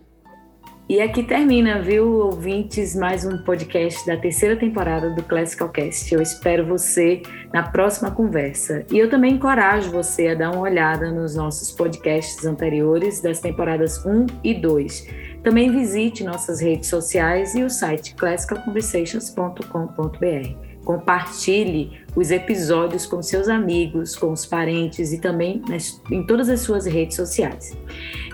E 0.88 1.00
aqui 1.00 1.22
termina, 1.22 1.80
viu, 1.80 2.18
ouvintes, 2.18 2.96
mais 2.96 3.24
um 3.24 3.38
podcast 3.44 4.04
da 4.04 4.16
terceira 4.16 4.56
temporada 4.56 5.10
do 5.10 5.22
Classical 5.22 5.68
Cast. 5.68 6.12
Eu 6.12 6.20
espero 6.20 6.66
você 6.66 7.22
na 7.54 7.62
próxima 7.62 8.10
conversa. 8.10 8.84
E 8.90 8.98
eu 8.98 9.08
também 9.08 9.34
encorajo 9.34 9.92
você 9.92 10.28
a 10.28 10.34
dar 10.34 10.50
uma 10.50 10.62
olhada 10.62 11.10
nos 11.12 11.36
nossos 11.36 11.70
podcasts 11.70 12.44
anteriores 12.44 13.22
das 13.22 13.38
temporadas 13.38 14.04
1 14.04 14.26
e 14.42 14.54
2. 14.54 15.06
Também 15.42 15.72
visite 15.72 16.22
nossas 16.22 16.60
redes 16.60 16.88
sociais 16.88 17.54
e 17.54 17.64
o 17.64 17.70
site 17.70 18.14
classicalconversations.com.br. 18.14 20.84
Compartilhe 20.84 22.00
os 22.14 22.30
episódios 22.30 23.06
com 23.06 23.22
seus 23.22 23.48
amigos, 23.48 24.14
com 24.16 24.32
os 24.32 24.46
parentes 24.46 25.12
e 25.12 25.18
também 25.18 25.60
nas, 25.68 26.00
em 26.10 26.24
todas 26.24 26.48
as 26.48 26.60
suas 26.60 26.86
redes 26.86 27.16
sociais. 27.16 27.76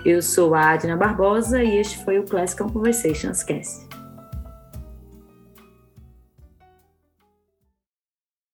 Eu 0.05 0.21
sou 0.21 0.53
a 0.53 0.71
Adna 0.71 0.95
Barbosa 0.95 1.63
e 1.63 1.77
este 1.77 2.03
foi 2.03 2.19
o 2.19 2.23
Classical 2.23 2.69
Conversations 2.69 3.43
Cast. 3.43 3.88